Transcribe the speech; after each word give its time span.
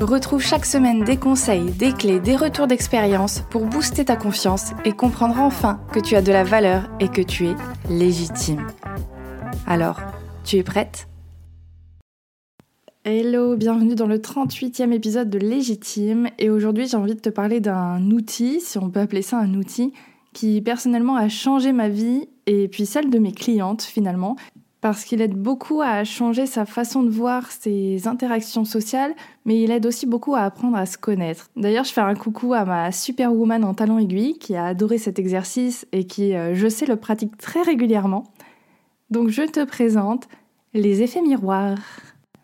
Retrouve 0.00 0.40
chaque 0.40 0.64
semaine 0.64 1.04
des 1.04 1.18
conseils, 1.18 1.72
des 1.72 1.92
clés, 1.92 2.20
des 2.20 2.34
retours 2.34 2.66
d'expérience 2.66 3.42
pour 3.50 3.66
booster 3.66 4.06
ta 4.06 4.16
confiance 4.16 4.70
et 4.86 4.92
comprendre 4.92 5.38
enfin 5.38 5.78
que 5.92 6.00
tu 6.00 6.16
as 6.16 6.22
de 6.22 6.32
la 6.32 6.42
valeur 6.42 6.88
et 7.00 7.08
que 7.08 7.20
tu 7.20 7.48
es 7.48 7.54
légitime. 7.90 8.66
Alors, 9.66 10.00
tu 10.42 10.56
es 10.56 10.62
prête? 10.62 11.06
Hello, 13.04 13.56
bienvenue 13.56 13.94
dans 13.94 14.06
le 14.06 14.16
38e 14.16 14.90
épisode 14.90 15.28
de 15.28 15.38
Légitime. 15.38 16.28
Et 16.38 16.48
aujourd'hui 16.48 16.86
j'ai 16.88 16.96
envie 16.96 17.14
de 17.14 17.20
te 17.20 17.28
parler 17.28 17.60
d'un 17.60 18.10
outil, 18.10 18.62
si 18.62 18.78
on 18.78 18.88
peut 18.88 19.00
appeler 19.00 19.20
ça 19.22 19.36
un 19.36 19.52
outil, 19.52 19.92
qui 20.32 20.62
personnellement 20.62 21.16
a 21.16 21.28
changé 21.28 21.72
ma 21.72 21.90
vie 21.90 22.26
et 22.46 22.68
puis 22.68 22.86
celle 22.86 23.10
de 23.10 23.18
mes 23.18 23.32
clientes 23.32 23.82
finalement 23.82 24.36
parce 24.80 25.04
qu'il 25.04 25.20
aide 25.20 25.34
beaucoup 25.34 25.82
à 25.82 26.04
changer 26.04 26.46
sa 26.46 26.64
façon 26.64 27.02
de 27.02 27.10
voir 27.10 27.50
ses 27.50 28.08
interactions 28.08 28.64
sociales, 28.64 29.14
mais 29.44 29.60
il 29.60 29.70
aide 29.70 29.84
aussi 29.86 30.06
beaucoup 30.06 30.34
à 30.34 30.40
apprendre 30.40 30.76
à 30.76 30.86
se 30.86 30.96
connaître. 30.96 31.50
D'ailleurs, 31.56 31.84
je 31.84 31.92
fais 31.92 32.00
un 32.00 32.14
coucou 32.14 32.54
à 32.54 32.64
ma 32.64 32.90
superwoman 32.90 33.64
en 33.64 33.74
talon 33.74 33.98
aiguille 33.98 34.38
qui 34.38 34.56
a 34.56 34.64
adoré 34.64 34.98
cet 34.98 35.18
exercice 35.18 35.86
et 35.92 36.04
qui, 36.04 36.34
euh, 36.34 36.54
je 36.54 36.68
sais, 36.68 36.86
le 36.86 36.96
pratique 36.96 37.36
très 37.36 37.62
régulièrement. 37.62 38.24
Donc 39.10 39.28
je 39.28 39.42
te 39.42 39.64
présente 39.64 40.28
les 40.72 41.02
effets 41.02 41.22
miroirs. 41.22 41.78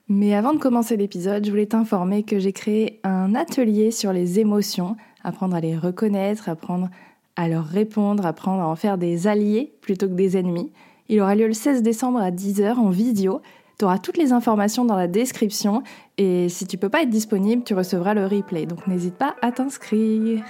Mais 0.09 0.35
avant 0.35 0.53
de 0.53 0.59
commencer 0.59 0.97
l'épisode, 0.97 1.45
je 1.45 1.51
voulais 1.51 1.67
t'informer 1.67 2.23
que 2.23 2.39
j'ai 2.39 2.53
créé 2.53 3.01
un 3.03 3.35
atelier 3.35 3.91
sur 3.91 4.13
les 4.13 4.39
émotions, 4.39 4.97
apprendre 5.25 5.57
à 5.57 5.61
les 5.61 5.77
reconnaître, 5.77 6.49
apprendre 6.49 6.91
à 7.35 7.49
leur 7.49 7.65
répondre, 7.65 8.25
apprendre 8.25 8.63
à 8.63 8.69
en 8.69 8.77
faire 8.77 8.99
des 8.99 9.27
alliés 9.27 9.73
plutôt 9.81 10.07
que 10.07 10.15
des 10.15 10.37
ennemis. 10.37 10.73
Il 11.09 11.21
aura 11.21 11.37
lieu 11.37 11.47
le 11.47 11.53
16 11.53 11.83
décembre 11.83 12.19
à 12.19 12.33
10h 12.33 12.75
en 12.75 12.91
vidéo. 12.91 13.41
Tu 13.79 13.85
auras 13.85 13.99
toutes 13.99 14.17
les 14.17 14.33
informations 14.33 14.85
dans 14.85 14.97
la 14.97 15.07
description 15.07 15.83
et 16.19 16.49
si 16.49 16.67
tu 16.67 16.79
peux 16.79 16.89
pas 16.89 17.03
être 17.03 17.11
disponible, 17.11 17.63
tu 17.63 17.75
recevras 17.75 18.15
le 18.15 18.27
replay. 18.27 18.67
Donc 18.67 18.87
n'hésite 18.87 19.15
pas 19.15 19.37
à 19.41 19.53
t'inscrire. 19.53 20.43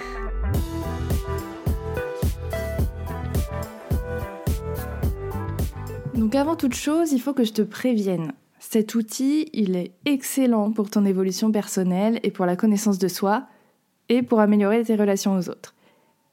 Donc 6.15 6.33
avant 6.33 6.55
toute 6.55 6.73
chose, 6.73 7.11
il 7.11 7.21
faut 7.21 7.33
que 7.33 7.43
je 7.43 7.53
te 7.53 7.61
prévienne. 7.61 8.31
Cet 8.59 8.95
outil, 8.95 9.49
il 9.53 9.75
est 9.75 9.91
excellent 10.05 10.71
pour 10.71 10.89
ton 10.89 11.05
évolution 11.05 11.51
personnelle 11.51 12.19
et 12.23 12.31
pour 12.31 12.47
la 12.47 12.55
connaissance 12.55 12.97
de 12.97 13.07
soi 13.07 13.43
et 14.09 14.23
pour 14.23 14.39
améliorer 14.39 14.83
tes 14.83 14.95
relations 14.95 15.37
aux 15.37 15.49
autres. 15.49 15.75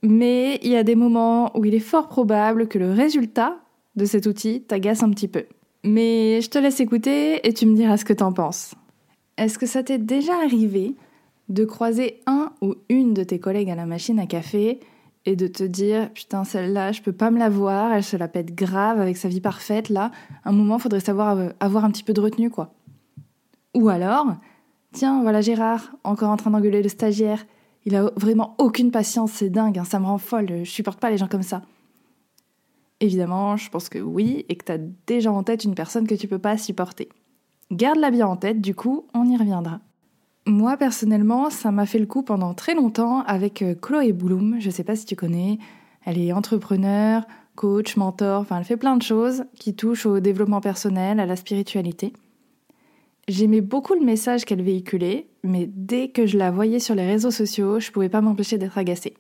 Mais 0.03 0.59
il 0.63 0.71
y 0.71 0.77
a 0.77 0.83
des 0.83 0.95
moments 0.95 1.57
où 1.57 1.65
il 1.65 1.75
est 1.75 1.81
fort 1.81 2.09
probable 2.09 2.69
que 2.69 2.79
le 2.79 2.93
résultat 2.93 3.59
de 3.97 4.05
cet 4.05 4.27
outil 4.27 4.63
t'agace 4.63 5.03
un 5.03 5.11
petit 5.11 5.29
peu. 5.29 5.45
Mais 5.85 6.41
je 6.41 6.49
te 6.49 6.59
laisse 6.59 6.81
écouter 6.81 7.47
et 7.47 7.53
tu 7.53 7.67
me 7.67 7.77
diras 7.77 7.97
ce 7.97 8.05
que 8.05 8.13
t'en 8.13 8.33
penses. 8.33 8.75
Est-ce 9.37 9.59
que 9.59 9.67
ça 9.67 9.83
t'est 9.83 9.99
déjà 9.99 10.35
arrivé 10.37 10.95
de 11.49 11.65
croiser 11.65 12.21
un 12.27 12.53
ou 12.63 12.75
une 12.89 13.13
de 13.13 13.23
tes 13.23 13.39
collègues 13.39 13.71
à 13.71 13.75
la 13.75 13.87
machine 13.87 14.19
à 14.19 14.27
café 14.27 14.81
et 15.27 15.37
de 15.37 15.47
te 15.47 15.63
dire 15.63 16.11
putain 16.13 16.45
celle-là 16.45 16.93
je 16.93 17.03
peux 17.03 17.13
pas 17.13 17.31
me 17.31 17.39
la 17.39 17.49
voir, 17.49 17.93
elle 17.93 18.05
se 18.05 18.17
la 18.17 18.29
pète 18.29 18.55
grave 18.55 19.01
avec 19.01 19.17
sa 19.17 19.29
vie 19.29 19.41
parfaite 19.41 19.89
là, 19.89 20.11
un 20.45 20.53
moment 20.53 20.79
faudrait 20.79 21.01
savoir 21.01 21.51
avoir 21.61 21.85
un 21.85 21.91
petit 21.91 22.03
peu 22.03 22.13
de 22.13 22.21
retenue 22.21 22.51
quoi. 22.51 22.73
Ou 23.75 23.89
alors 23.89 24.35
tiens 24.93 25.23
voilà 25.23 25.41
Gérard 25.41 25.97
encore 26.05 26.31
en 26.31 26.37
train 26.37 26.51
d'engueuler 26.51 26.83
le 26.83 26.89
stagiaire, 26.89 27.45
il 27.85 27.95
a 27.97 28.11
vraiment 28.17 28.55
aucune 28.59 28.91
patience, 28.91 29.33
c'est 29.33 29.51
dingue, 29.51 29.79
hein, 29.79 29.85
ça 29.85 29.99
me 29.99 30.07
rend 30.07 30.19
folle, 30.19 30.65
je 30.65 30.71
supporte 30.71 31.01
pas 31.01 31.11
les 31.11 31.19
gens 31.19 31.29
comme 31.29 31.43
ça. 31.43 31.63
Évidemment, 33.05 33.59
je 33.59 33.69
pense 33.69 33.91
que 33.91 33.99
oui, 33.99 34.47
et 34.49 34.57
que 34.57 34.65
tu 34.65 34.73
as 34.73 34.79
déjà 35.07 35.31
en 35.31 35.43
tête 35.43 35.65
une 35.65 35.75
personne 35.75 36.07
que 36.07 36.15
tu 36.15 36.27
peux 36.27 36.39
pas 36.39 36.57
supporter. 36.57 37.11
Garde-la 37.71 38.11
bien 38.11 38.27
en 38.27 38.37
tête, 38.37 38.63
du 38.63 38.75
coup, 38.75 39.05
on 39.13 39.29
y 39.29 39.37
reviendra. 39.37 39.81
Moi, 40.47 40.79
personnellement, 40.79 41.51
ça 41.51 41.71
m'a 41.71 41.85
fait 41.85 41.99
le 41.99 42.07
coup 42.07 42.23
pendant 42.23 42.55
très 42.55 42.75
longtemps 42.75 43.21
avec 43.27 43.61
euh, 43.61 43.75
Chloé 43.75 44.15
Bloom, 44.15 44.57
je 44.59 44.71
sais 44.71 44.85
pas 44.85 44.97
si 44.97 45.05
tu 45.05 45.17
connais. 45.17 45.59
Elle 46.07 46.19
est 46.19 46.33
entrepreneur, 46.33 47.27
coach, 47.57 47.99
mentor, 47.99 48.41
enfin, 48.41 48.57
elle 48.57 48.65
fait 48.65 48.79
plein 48.79 48.97
de 48.97 49.03
choses 49.03 49.45
qui 49.55 49.75
touchent 49.75 50.07
au 50.07 50.21
développement 50.21 50.63
personnel, 50.63 51.21
à 51.21 51.27
la 51.27 51.37
spiritualité. 51.37 52.15
J'aimais 53.29 53.61
beaucoup 53.61 53.93
le 53.93 54.07
message 54.07 54.47
qu'elle 54.47 54.63
véhiculait, 54.63 55.27
mais 55.43 55.69
dès 55.71 56.09
que 56.09 56.25
je 56.25 56.39
la 56.39 56.51
voyais 56.51 56.79
sur 56.79 56.95
les 56.95 57.07
réseaux 57.07 57.31
sociaux, 57.31 57.81
je 57.81 57.91
pouvais 57.91 58.09
pas 58.09 58.23
m'empêcher 58.23 58.57
d'être 58.57 58.79
agacée 58.79 59.13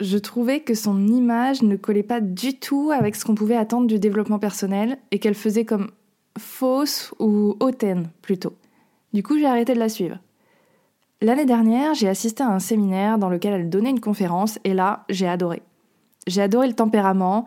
je 0.00 0.18
trouvais 0.18 0.60
que 0.60 0.74
son 0.74 1.06
image 1.06 1.62
ne 1.62 1.76
collait 1.76 2.02
pas 2.02 2.20
du 2.20 2.58
tout 2.58 2.90
avec 2.90 3.14
ce 3.14 3.24
qu'on 3.24 3.34
pouvait 3.34 3.56
attendre 3.56 3.86
du 3.86 3.98
développement 3.98 4.38
personnel 4.38 4.98
et 5.10 5.18
qu'elle 5.18 5.34
faisait 5.34 5.64
comme 5.64 5.90
fausse 6.38 7.14
ou 7.20 7.56
hautaine 7.60 8.10
plutôt. 8.22 8.54
Du 9.12 9.22
coup, 9.22 9.38
j'ai 9.38 9.46
arrêté 9.46 9.74
de 9.74 9.78
la 9.78 9.88
suivre. 9.88 10.18
L'année 11.22 11.46
dernière, 11.46 11.94
j'ai 11.94 12.08
assisté 12.08 12.42
à 12.42 12.48
un 12.48 12.58
séminaire 12.58 13.18
dans 13.18 13.28
lequel 13.28 13.54
elle 13.54 13.70
donnait 13.70 13.90
une 13.90 14.00
conférence 14.00 14.58
et 14.64 14.74
là, 14.74 15.04
j'ai 15.08 15.28
adoré. 15.28 15.62
J'ai 16.26 16.42
adoré 16.42 16.66
le 16.66 16.74
tempérament, 16.74 17.46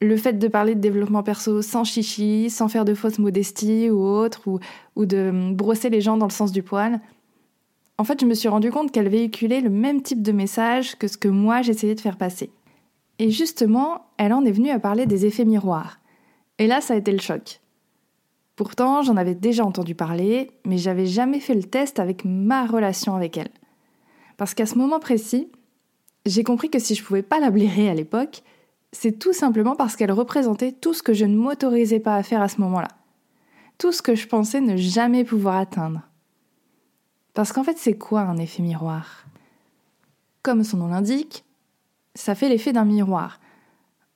le 0.00 0.16
fait 0.16 0.34
de 0.34 0.48
parler 0.48 0.74
de 0.74 0.80
développement 0.80 1.22
perso 1.22 1.60
sans 1.60 1.84
chichi, 1.84 2.48
sans 2.48 2.68
faire 2.68 2.84
de 2.84 2.94
fausse 2.94 3.18
modestie 3.18 3.90
ou 3.90 4.02
autre, 4.02 4.48
ou, 4.48 4.58
ou 4.96 5.04
de 5.04 5.52
brosser 5.52 5.90
les 5.90 6.00
gens 6.00 6.16
dans 6.16 6.26
le 6.26 6.32
sens 6.32 6.50
du 6.50 6.62
poil 6.62 7.00
en 7.96 8.04
fait, 8.04 8.20
je 8.20 8.26
me 8.26 8.34
suis 8.34 8.48
rendu 8.48 8.70
compte 8.70 8.90
qu'elle 8.90 9.08
véhiculait 9.08 9.60
le 9.60 9.70
même 9.70 10.02
type 10.02 10.22
de 10.22 10.32
message 10.32 10.96
que 10.96 11.06
ce 11.06 11.16
que 11.16 11.28
moi 11.28 11.62
j'essayais 11.62 11.94
de 11.94 12.00
faire 12.00 12.16
passer. 12.16 12.50
Et 13.20 13.30
justement, 13.30 14.06
elle 14.16 14.32
en 14.32 14.44
est 14.44 14.52
venue 14.52 14.70
à 14.70 14.80
parler 14.80 15.06
des 15.06 15.26
effets 15.26 15.44
miroirs. 15.44 16.00
Et 16.58 16.66
là, 16.66 16.80
ça 16.80 16.94
a 16.94 16.96
été 16.96 17.12
le 17.12 17.20
choc. 17.20 17.60
Pourtant, 18.56 19.02
j'en 19.02 19.16
avais 19.16 19.34
déjà 19.34 19.64
entendu 19.64 19.94
parler, 19.94 20.50
mais 20.64 20.78
j'avais 20.78 21.06
jamais 21.06 21.40
fait 21.40 21.54
le 21.54 21.64
test 21.64 21.98
avec 21.98 22.24
ma 22.24 22.66
relation 22.66 23.14
avec 23.14 23.36
elle. 23.36 23.50
Parce 24.36 24.54
qu'à 24.54 24.66
ce 24.66 24.76
moment 24.76 25.00
précis, 25.00 25.48
j'ai 26.26 26.44
compris 26.44 26.70
que 26.70 26.78
si 26.78 26.94
je 26.94 27.04
pouvais 27.04 27.22
pas 27.22 27.40
la 27.40 27.50
blairer 27.50 27.88
à 27.88 27.94
l'époque, 27.94 28.42
c'est 28.92 29.18
tout 29.18 29.32
simplement 29.32 29.76
parce 29.76 29.96
qu'elle 29.96 30.12
représentait 30.12 30.72
tout 30.72 30.94
ce 30.94 31.02
que 31.02 31.12
je 31.12 31.24
ne 31.24 31.36
m'autorisais 31.36 32.00
pas 32.00 32.16
à 32.16 32.22
faire 32.22 32.42
à 32.42 32.48
ce 32.48 32.60
moment-là. 32.60 32.88
Tout 33.78 33.92
ce 33.92 34.02
que 34.02 34.14
je 34.14 34.28
pensais 34.28 34.60
ne 34.60 34.76
jamais 34.76 35.24
pouvoir 35.24 35.56
atteindre. 35.56 36.02
Parce 37.34 37.52
qu'en 37.52 37.64
fait, 37.64 37.78
c'est 37.78 37.98
quoi 37.98 38.22
un 38.22 38.36
effet 38.36 38.62
miroir? 38.62 39.26
Comme 40.42 40.62
son 40.62 40.78
nom 40.78 40.88
l'indique, 40.88 41.44
ça 42.14 42.34
fait 42.34 42.48
l'effet 42.48 42.72
d'un 42.72 42.84
miroir. 42.84 43.40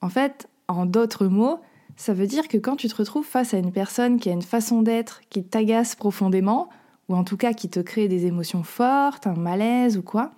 En 0.00 0.08
fait, 0.08 0.48
en 0.68 0.86
d'autres 0.86 1.26
mots, 1.26 1.60
ça 1.96 2.14
veut 2.14 2.28
dire 2.28 2.46
que 2.46 2.56
quand 2.56 2.76
tu 2.76 2.88
te 2.88 2.94
retrouves 2.94 3.26
face 3.26 3.54
à 3.54 3.58
une 3.58 3.72
personne 3.72 4.20
qui 4.20 4.28
a 4.28 4.32
une 4.32 4.42
façon 4.42 4.82
d'être 4.82 5.20
qui 5.30 5.42
t'agace 5.42 5.96
profondément, 5.96 6.68
ou 7.08 7.16
en 7.16 7.24
tout 7.24 7.36
cas 7.36 7.54
qui 7.54 7.68
te 7.68 7.80
crée 7.80 8.06
des 8.06 8.26
émotions 8.26 8.62
fortes, 8.62 9.26
un 9.26 9.34
malaise 9.34 9.98
ou 9.98 10.02
quoi, 10.02 10.30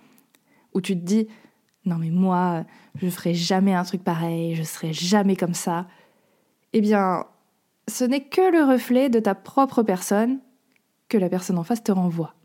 où 0.73 0.81
tu 0.81 0.95
te 0.95 1.05
dis 1.05 1.27
non 1.85 1.97
mais 1.97 2.09
moi, 2.09 2.63
je 2.95 3.09
ferai 3.09 3.33
jamais 3.33 3.73
un 3.73 3.83
truc 3.83 4.03
pareil, 4.03 4.55
je 4.55 4.63
serai 4.63 4.93
jamais 4.93 5.35
comme 5.35 5.53
ça, 5.53 5.87
eh 6.73 6.81
bien, 6.81 7.25
ce 7.87 8.03
n'est 8.03 8.23
que 8.23 8.51
le 8.51 8.63
reflet 8.63 9.09
de 9.09 9.19
ta 9.19 9.35
propre 9.35 9.83
personne 9.83 10.39
que 11.09 11.17
la 11.17 11.29
personne 11.29 11.57
en 11.57 11.63
face 11.63 11.83
te 11.83 11.91
renvoie. 11.91 12.35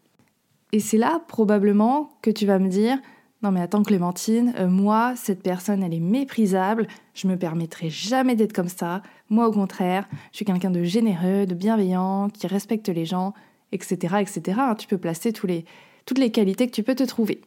Et 0.73 0.81
c'est 0.81 0.99
là 0.99 1.23
probablement 1.29 2.11
que 2.23 2.31
tu 2.31 2.47
vas 2.47 2.59
me 2.59 2.69
dire 2.69 2.99
non 3.43 3.53
mais 3.53 3.61
attends 3.61 3.83
Clémentine, 3.83 4.55
euh, 4.59 4.67
moi 4.67 5.15
cette 5.15 5.43
personne 5.43 5.83
elle 5.83 5.95
est 5.95 6.01
méprisable, 6.01 6.89
je 7.15 7.29
me 7.29 7.37
permettrai 7.37 7.91
jamais 7.91 8.35
d'être 8.35 8.55
comme 8.55 8.69
ça. 8.69 9.03
Moi 9.29 9.47
au 9.47 9.53
contraire, 9.53 10.09
je 10.33 10.37
suis 10.37 10.45
quelqu'un 10.45 10.71
de 10.71 10.83
généreux, 10.83 11.47
de 11.47 11.55
bienveillant, 11.55 12.29
qui 12.31 12.47
respecte 12.47 12.89
les 12.89 13.05
gens, 13.05 13.35
etc. 13.73 14.17
etc. 14.21 14.59
Hein, 14.61 14.75
tu 14.75 14.89
peux 14.89 14.99
placer 14.99 15.33
tous 15.33 15.47
les, 15.47 15.65
toutes 16.07 16.19
les 16.19 16.31
qualités 16.31 16.67
que 16.67 16.73
tu 16.73 16.83
peux 16.83 16.95
te 16.95 17.05
trouver. 17.05 17.43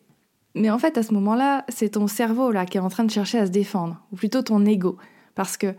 Mais 0.55 0.69
en 0.69 0.77
fait 0.77 0.97
à 0.97 1.03
ce 1.03 1.13
moment-là, 1.13 1.65
c'est 1.69 1.89
ton 1.89 2.07
cerveau 2.07 2.51
là 2.51 2.65
qui 2.65 2.77
est 2.77 2.81
en 2.81 2.89
train 2.89 3.03
de 3.03 3.11
chercher 3.11 3.39
à 3.39 3.47
se 3.47 3.51
défendre, 3.51 3.99
ou 4.11 4.15
plutôt 4.15 4.41
ton 4.41 4.65
ego, 4.65 4.97
parce 5.35 5.57
que 5.57 5.75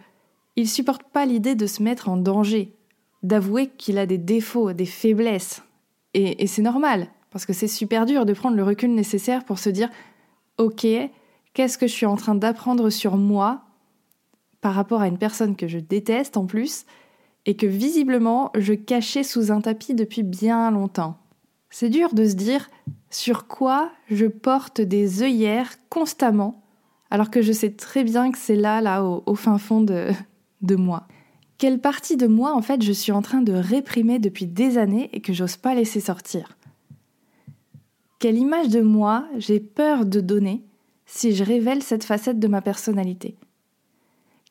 il 0.56 0.68
supporte 0.68 1.04
pas 1.04 1.24
l'idée 1.24 1.54
de 1.54 1.66
se 1.66 1.82
mettre 1.82 2.08
en 2.08 2.16
danger, 2.16 2.74
d'avouer 3.22 3.68
qu'il 3.68 3.96
a 3.96 4.06
des 4.06 4.18
défauts, 4.18 4.72
des 4.72 4.86
faiblesses. 4.86 5.62
et 6.12 6.46
c'est 6.48 6.62
normal, 6.62 7.08
parce 7.30 7.46
que 7.46 7.52
c'est 7.52 7.68
super 7.68 8.06
dur 8.06 8.26
de 8.26 8.32
prendre 8.32 8.56
le 8.56 8.64
recul 8.64 8.94
nécessaire 8.94 9.44
pour 9.44 9.58
se 9.58 9.70
dire 9.70 9.88
Ok, 10.58 10.86
qu'est-ce 11.54 11.78
que 11.78 11.86
je 11.86 11.92
suis 11.92 12.06
en 12.06 12.16
train 12.16 12.34
d'apprendre 12.34 12.90
sur 12.90 13.16
moi 13.16 13.62
par 14.60 14.74
rapport 14.74 15.00
à 15.00 15.08
une 15.08 15.18
personne 15.18 15.56
que 15.56 15.68
je 15.68 15.78
déteste 15.78 16.36
en 16.36 16.46
plus 16.46 16.84
et 17.46 17.56
que 17.56 17.66
visiblement 17.66 18.50
je 18.56 18.74
cachais 18.74 19.22
sous 19.22 19.50
un 19.50 19.60
tapis 19.60 19.94
depuis 19.94 20.22
bien 20.22 20.70
longtemps. 20.70 21.18
C'est 21.70 21.88
dur 21.88 22.12
de 22.14 22.26
se 22.26 22.34
dire 22.34 22.68
sur 23.10 23.46
quoi 23.46 23.90
je 24.10 24.26
porte 24.26 24.80
des 24.80 25.22
œillères 25.22 25.76
constamment 25.88 26.62
alors 27.10 27.30
que 27.30 27.42
je 27.42 27.52
sais 27.52 27.70
très 27.70 28.04
bien 28.04 28.30
que 28.30 28.38
c'est 28.38 28.56
là, 28.56 28.80
là, 28.80 29.04
au, 29.04 29.34
fin 29.34 29.58
fond 29.58 29.80
de, 29.80 30.08
de 30.62 30.76
moi. 30.76 31.08
Quelle 31.58 31.80
partie 31.80 32.16
de 32.16 32.26
moi, 32.26 32.54
en 32.54 32.62
fait, 32.62 32.82
je 32.82 32.92
suis 32.92 33.12
en 33.12 33.20
train 33.20 33.42
de 33.42 33.52
réprimer 33.52 34.18
depuis 34.18 34.46
des 34.46 34.78
années 34.78 35.10
et 35.12 35.20
que 35.20 35.32
j'ose 35.32 35.56
pas 35.56 35.74
laisser 35.74 36.00
sortir 36.00 36.56
Quelle 38.20 38.36
image 38.36 38.68
de 38.68 38.82
moi 38.82 39.26
j'ai 39.38 39.60
peur 39.60 40.04
de 40.04 40.20
donner 40.20 40.62
si 41.06 41.34
je 41.34 41.42
révèle 41.42 41.82
cette 41.82 42.04
facette 42.04 42.38
de 42.38 42.48
ma 42.48 42.60
personnalité? 42.60 43.38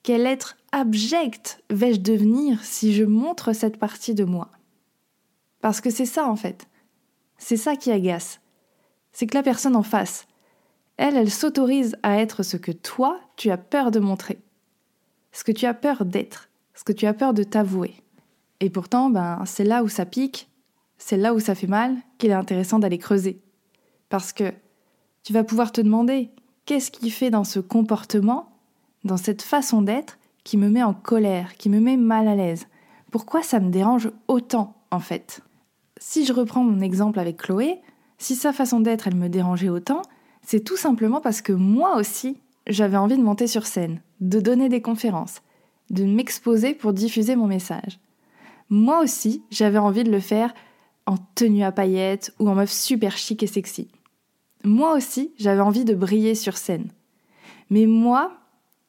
Quel 0.02 0.26
être 0.26 0.58
abject 0.72 1.64
vais-je 1.70 2.00
devenir 2.00 2.64
si 2.64 2.96
je 2.96 3.04
montre 3.04 3.54
cette 3.54 3.78
partie 3.78 4.16
de 4.16 4.24
moi? 4.24 4.50
Parce 5.62 5.82
que 5.82 5.92
c'est 5.92 6.08
ça, 6.08 6.28
en 6.28 6.36
fait. 6.36 6.68
C'est 7.38 7.58
ça 7.58 7.76
qui 7.76 7.92
agace. 7.92 8.42
C'est 9.12 9.28
que 9.28 9.38
la 9.38 9.44
personne 9.44 9.76
en 9.76 9.84
face, 9.84 10.26
elle, 10.98 11.16
elle 11.16 11.30
s'autorise 11.30 11.96
à 12.02 12.20
être 12.20 12.42
ce 12.42 12.58
que 12.58 12.72
toi, 12.72 13.20
tu 13.36 13.52
as 13.52 13.58
peur 13.58 13.92
de 13.92 14.00
montrer. 14.00 14.40
Ce 15.32 15.44
que 15.44 15.52
tu 15.52 15.68
as 15.68 15.76
peur 15.76 16.06
d'être. 16.06 16.50
Ce 16.74 16.84
que 16.84 16.92
tu 16.92 17.06
as 17.06 17.14
peur 17.14 17.36
de 17.36 17.44
t'avouer. 17.44 17.94
Et 18.62 18.72
pourtant, 18.72 19.12
ben, 19.12 19.44
c'est 19.46 19.64
là 19.64 19.84
où 19.84 19.90
ça 19.90 20.08
pique, 20.08 20.50
c'est 20.98 21.18
là 21.18 21.36
où 21.36 21.40
ça 21.40 21.54
fait 21.54 21.68
mal 21.68 21.96
qu'il 22.18 22.32
est 22.32 22.34
intéressant 22.34 22.80
d'aller 22.80 22.98
creuser. 22.98 23.44
Parce 24.10 24.34
que 24.34 24.54
tu 25.24 25.34
vas 25.34 25.44
pouvoir 25.44 25.72
te 25.72 25.82
demander 25.82 26.30
qu'est-ce 26.66 26.92
qui 26.92 27.10
fait 27.10 27.30
dans 27.30 27.44
ce 27.44 27.60
comportement, 27.60 28.50
dans 29.04 29.18
cette 29.18 29.42
façon 29.42 29.82
d'être, 29.82 30.18
qui 30.44 30.58
me 30.58 30.70
met 30.70 30.84
en 30.84 30.94
colère, 30.94 31.56
qui 31.56 31.70
me 31.70 31.80
met 31.80 31.98
mal 31.98 32.28
à 32.28 32.36
l'aise? 32.36 32.68
Pourquoi 33.12 33.44
ça 33.44 33.60
me 33.60 33.70
dérange 33.70 34.12
autant, 34.28 34.76
en 34.92 35.00
fait? 35.00 35.42
Si 35.98 36.26
je 36.26 36.34
reprends 36.34 36.64
mon 36.64 36.80
exemple 36.80 37.20
avec 37.20 37.38
Chloé, 37.38 37.82
si 38.18 38.36
sa 38.36 38.54
façon 38.54 38.80
d'être, 38.80 39.08
elle 39.08 39.16
me 39.16 39.30
dérangeait 39.30 39.70
autant, 39.70 40.02
c'est 40.42 40.64
tout 40.64 40.78
simplement 40.78 41.22
parce 41.22 41.42
que 41.42 41.54
moi 41.54 41.98
aussi, 41.98 42.38
j'avais 42.68 42.98
envie 42.98 43.18
de 43.18 43.24
monter 43.24 43.48
sur 43.48 43.66
scène, 43.66 44.02
de 44.20 44.40
donner 44.40 44.70
des 44.70 44.82
conférences, 44.82 45.42
de 45.90 46.04
m'exposer 46.04 46.74
pour 46.74 46.94
diffuser 46.94 47.36
mon 47.36 47.48
message. 47.48 48.00
Moi 48.70 49.02
aussi, 49.02 49.44
j'avais 49.50 49.78
envie 49.78 50.04
de 50.04 50.12
le 50.12 50.20
faire 50.20 50.54
en 51.06 51.18
tenue 51.36 51.64
à 51.64 51.72
paillettes 51.72 52.34
ou 52.40 52.50
en 52.50 52.56
meuf 52.56 52.72
super 52.72 53.18
chic 53.18 53.42
et 53.42 53.48
sexy. 53.48 53.90
Moi 54.64 54.94
aussi, 54.94 55.34
j'avais 55.38 55.62
envie 55.62 55.86
de 55.86 55.94
briller 55.94 56.36
sur 56.36 56.58
scène. 56.58 56.90
Mais 57.70 57.86
moi, 57.86 58.34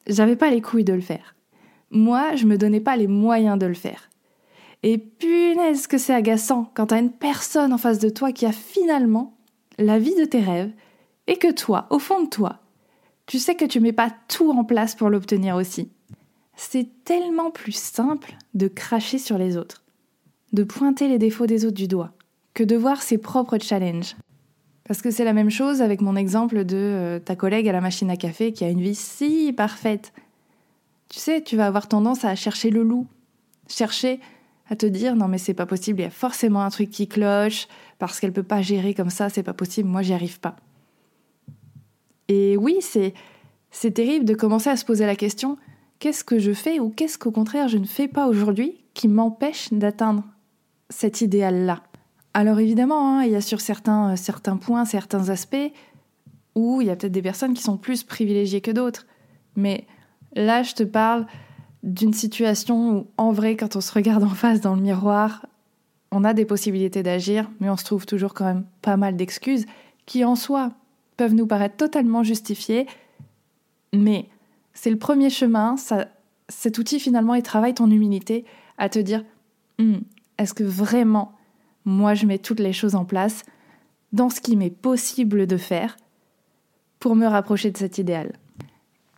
j'avais 0.07 0.35
pas 0.35 0.49
les 0.49 0.61
couilles 0.61 0.83
de 0.83 0.93
le 0.93 1.01
faire. 1.01 1.35
Moi, 1.91 2.35
je 2.35 2.45
me 2.45 2.57
donnais 2.57 2.79
pas 2.79 2.97
les 2.97 3.07
moyens 3.07 3.57
de 3.57 3.65
le 3.65 3.73
faire. 3.73 4.09
Et 4.83 4.97
punaise 4.97 5.87
que 5.87 5.97
c'est 5.97 6.13
agaçant 6.13 6.71
quand 6.73 6.87
t'as 6.87 6.99
une 6.99 7.11
personne 7.11 7.71
en 7.71 7.77
face 7.77 7.99
de 7.99 8.09
toi 8.09 8.31
qui 8.31 8.45
a 8.45 8.51
finalement 8.51 9.37
la 9.77 9.99
vie 9.99 10.15
de 10.15 10.25
tes 10.25 10.39
rêves 10.39 10.71
et 11.27 11.37
que 11.37 11.51
toi, 11.51 11.87
au 11.91 11.99
fond 11.99 12.23
de 12.23 12.29
toi, 12.29 12.59
tu 13.27 13.39
sais 13.39 13.55
que 13.55 13.65
tu 13.65 13.79
mets 13.79 13.93
pas 13.93 14.11
tout 14.27 14.51
en 14.51 14.63
place 14.63 14.95
pour 14.95 15.09
l'obtenir 15.09 15.55
aussi. 15.55 15.89
C'est 16.55 16.89
tellement 17.05 17.51
plus 17.51 17.75
simple 17.75 18.35
de 18.53 18.67
cracher 18.67 19.17
sur 19.17 19.37
les 19.37 19.55
autres, 19.55 19.83
de 20.51 20.63
pointer 20.63 21.07
les 21.07 21.19
défauts 21.19 21.45
des 21.45 21.65
autres 21.65 21.77
du 21.77 21.87
doigt, 21.87 22.11
que 22.53 22.63
de 22.63 22.75
voir 22.75 23.01
ses 23.01 23.17
propres 23.17 23.59
challenges. 23.59 24.15
Parce 24.91 25.01
que 25.01 25.09
c'est 25.09 25.23
la 25.23 25.31
même 25.31 25.49
chose 25.49 25.81
avec 25.81 26.01
mon 26.01 26.17
exemple 26.17 26.65
de 26.65 26.75
euh, 26.75 27.19
ta 27.19 27.37
collègue 27.37 27.65
à 27.69 27.71
la 27.71 27.79
machine 27.79 28.11
à 28.11 28.17
café 28.17 28.51
qui 28.51 28.65
a 28.65 28.69
une 28.69 28.81
vie 28.81 28.93
si 28.93 29.53
parfaite. 29.53 30.11
Tu 31.07 31.17
sais, 31.17 31.41
tu 31.41 31.55
vas 31.55 31.67
avoir 31.67 31.87
tendance 31.87 32.25
à 32.25 32.35
chercher 32.35 32.71
le 32.71 32.83
loup, 32.83 33.07
chercher 33.69 34.19
à 34.69 34.75
te 34.75 34.85
dire 34.85 35.15
non 35.15 35.29
mais 35.29 35.37
c'est 35.37 35.53
pas 35.53 35.65
possible, 35.65 36.01
il 36.01 36.03
y 36.03 36.07
a 36.07 36.09
forcément 36.09 36.61
un 36.61 36.69
truc 36.69 36.89
qui 36.89 37.07
cloche 37.07 37.69
parce 37.99 38.19
qu'elle 38.19 38.33
peut 38.33 38.43
pas 38.43 38.61
gérer 38.61 38.93
comme 38.93 39.09
ça, 39.09 39.29
c'est 39.29 39.43
pas 39.43 39.53
possible, 39.53 39.87
moi 39.87 40.01
j'y 40.01 40.11
arrive 40.11 40.41
pas. 40.41 40.57
Et 42.27 42.57
oui, 42.57 42.79
c'est 42.81 43.13
c'est 43.69 43.91
terrible 43.91 44.25
de 44.25 44.33
commencer 44.33 44.69
à 44.69 44.75
se 44.75 44.83
poser 44.83 45.05
la 45.05 45.15
question 45.15 45.57
qu'est-ce 45.99 46.25
que 46.25 46.37
je 46.37 46.51
fais 46.51 46.81
ou 46.81 46.89
qu'est-ce 46.89 47.17
qu'au 47.17 47.31
contraire 47.31 47.69
je 47.69 47.77
ne 47.77 47.85
fais 47.85 48.09
pas 48.09 48.27
aujourd'hui 48.27 48.83
qui 48.93 49.07
m'empêche 49.07 49.71
d'atteindre 49.71 50.25
cet 50.89 51.21
idéal-là? 51.21 51.81
Alors 52.33 52.59
évidemment, 52.59 53.17
hein, 53.17 53.23
il 53.23 53.31
y 53.31 53.35
a 53.35 53.41
sur 53.41 53.59
certains, 53.59 54.15
certains 54.15 54.57
points, 54.57 54.85
certains 54.85 55.29
aspects 55.29 55.71
où 56.55 56.81
il 56.81 56.87
y 56.87 56.89
a 56.89 56.95
peut-être 56.95 57.11
des 57.11 57.21
personnes 57.21 57.53
qui 57.53 57.63
sont 57.63 57.77
plus 57.77 58.03
privilégiées 58.03 58.61
que 58.61 58.71
d'autres. 58.71 59.05
Mais 59.55 59.85
là, 60.35 60.63
je 60.63 60.73
te 60.73 60.83
parle 60.83 61.25
d'une 61.83 62.13
situation 62.13 62.91
où, 62.91 63.07
en 63.17 63.31
vrai, 63.31 63.55
quand 63.55 63.75
on 63.75 63.81
se 63.81 63.93
regarde 63.93 64.23
en 64.23 64.29
face 64.29 64.61
dans 64.61 64.75
le 64.75 64.81
miroir, 64.81 65.45
on 66.11 66.23
a 66.23 66.33
des 66.33 66.45
possibilités 66.45 67.03
d'agir, 67.03 67.49
mais 67.59 67.69
on 67.69 67.77
se 67.77 67.85
trouve 67.85 68.05
toujours 68.05 68.33
quand 68.33 68.45
même 68.45 68.65
pas 68.81 68.97
mal 68.97 69.15
d'excuses 69.15 69.65
qui, 70.05 70.23
en 70.25 70.35
soi, 70.35 70.73
peuvent 71.17 71.33
nous 71.33 71.47
paraître 71.47 71.77
totalement 71.77 72.23
justifiés, 72.23 72.87
mais 73.93 74.29
c'est 74.73 74.89
le 74.89 74.97
premier 74.97 75.29
chemin, 75.29 75.77
ça, 75.77 76.07
cet 76.49 76.77
outil 76.77 76.99
finalement, 76.99 77.35
il 77.35 77.43
travaille 77.43 77.73
ton 77.73 77.89
humilité 77.89 78.45
à 78.77 78.89
te 78.89 78.99
dire, 78.99 79.23
hmm, 79.79 79.99
est-ce 80.37 80.53
que 80.53 80.63
vraiment, 80.63 81.33
moi, 81.85 82.13
je 82.13 82.25
mets 82.25 82.37
toutes 82.37 82.59
les 82.59 82.73
choses 82.73 82.95
en 82.95 83.05
place 83.05 83.43
dans 84.13 84.29
ce 84.29 84.41
qui 84.41 84.55
m'est 84.55 84.69
possible 84.69 85.47
de 85.47 85.57
faire 85.57 85.97
pour 86.99 87.15
me 87.15 87.25
rapprocher 87.25 87.71
de 87.71 87.77
cet 87.77 87.97
idéal 87.97 88.33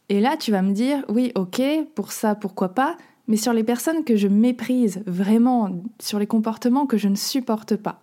Et 0.09 0.19
là, 0.19 0.37
tu 0.37 0.51
vas 0.51 0.61
me 0.61 0.73
dire, 0.73 1.03
oui, 1.09 1.31
ok, 1.35 1.61
pour 1.95 2.11
ça, 2.11 2.35
pourquoi 2.35 2.69
pas, 2.69 2.95
mais 3.27 3.37
sur 3.37 3.53
les 3.53 3.63
personnes 3.63 4.03
que 4.03 4.15
je 4.15 4.27
méprise 4.27 5.03
vraiment, 5.05 5.69
sur 5.99 6.19
les 6.19 6.27
comportements 6.27 6.85
que 6.85 6.97
je 6.97 7.07
ne 7.07 7.15
supporte 7.15 7.75
pas. 7.75 8.01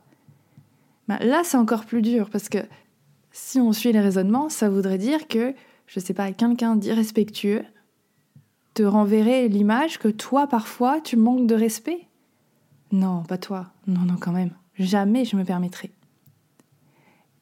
Ben 1.08 1.18
là, 1.20 1.42
c'est 1.44 1.56
encore 1.56 1.86
plus 1.86 2.02
dur 2.02 2.30
parce 2.30 2.48
que 2.48 2.58
si 3.32 3.60
on 3.60 3.72
suit 3.72 3.92
les 3.92 4.00
raisonnements, 4.00 4.48
ça 4.48 4.68
voudrait 4.68 4.98
dire 4.98 5.28
que, 5.28 5.54
je 5.86 6.00
sais 6.00 6.14
pas, 6.14 6.32
quelqu'un 6.32 6.76
d'irrespectueux 6.76 7.64
te 8.74 8.82
renverrait 8.82 9.48
l'image 9.48 9.98
que 9.98 10.08
toi, 10.08 10.46
parfois, 10.46 11.00
tu 11.00 11.16
manques 11.16 11.46
de 11.46 11.54
respect. 11.54 12.06
Non, 12.92 13.22
pas 13.22 13.38
toi. 13.38 13.72
Non, 13.86 14.00
non, 14.00 14.16
quand 14.18 14.32
même. 14.32 14.52
Jamais 14.78 15.24
je 15.24 15.36
me 15.36 15.44
permettrai. 15.44 15.92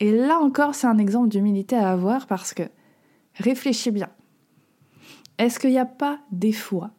Et 0.00 0.12
là 0.12 0.38
encore, 0.38 0.74
c'est 0.74 0.86
un 0.86 0.98
exemple 0.98 1.28
d'humilité 1.28 1.76
à 1.76 1.90
avoir 1.90 2.26
parce 2.26 2.54
que, 2.54 2.64
réfléchis 3.34 3.90
bien. 3.90 4.08
Est-ce 5.38 5.58
qu'il 5.58 5.70
n'y 5.70 5.78
a 5.78 5.86
pas 5.86 6.18
des 6.30 6.52
fois, 6.52 6.90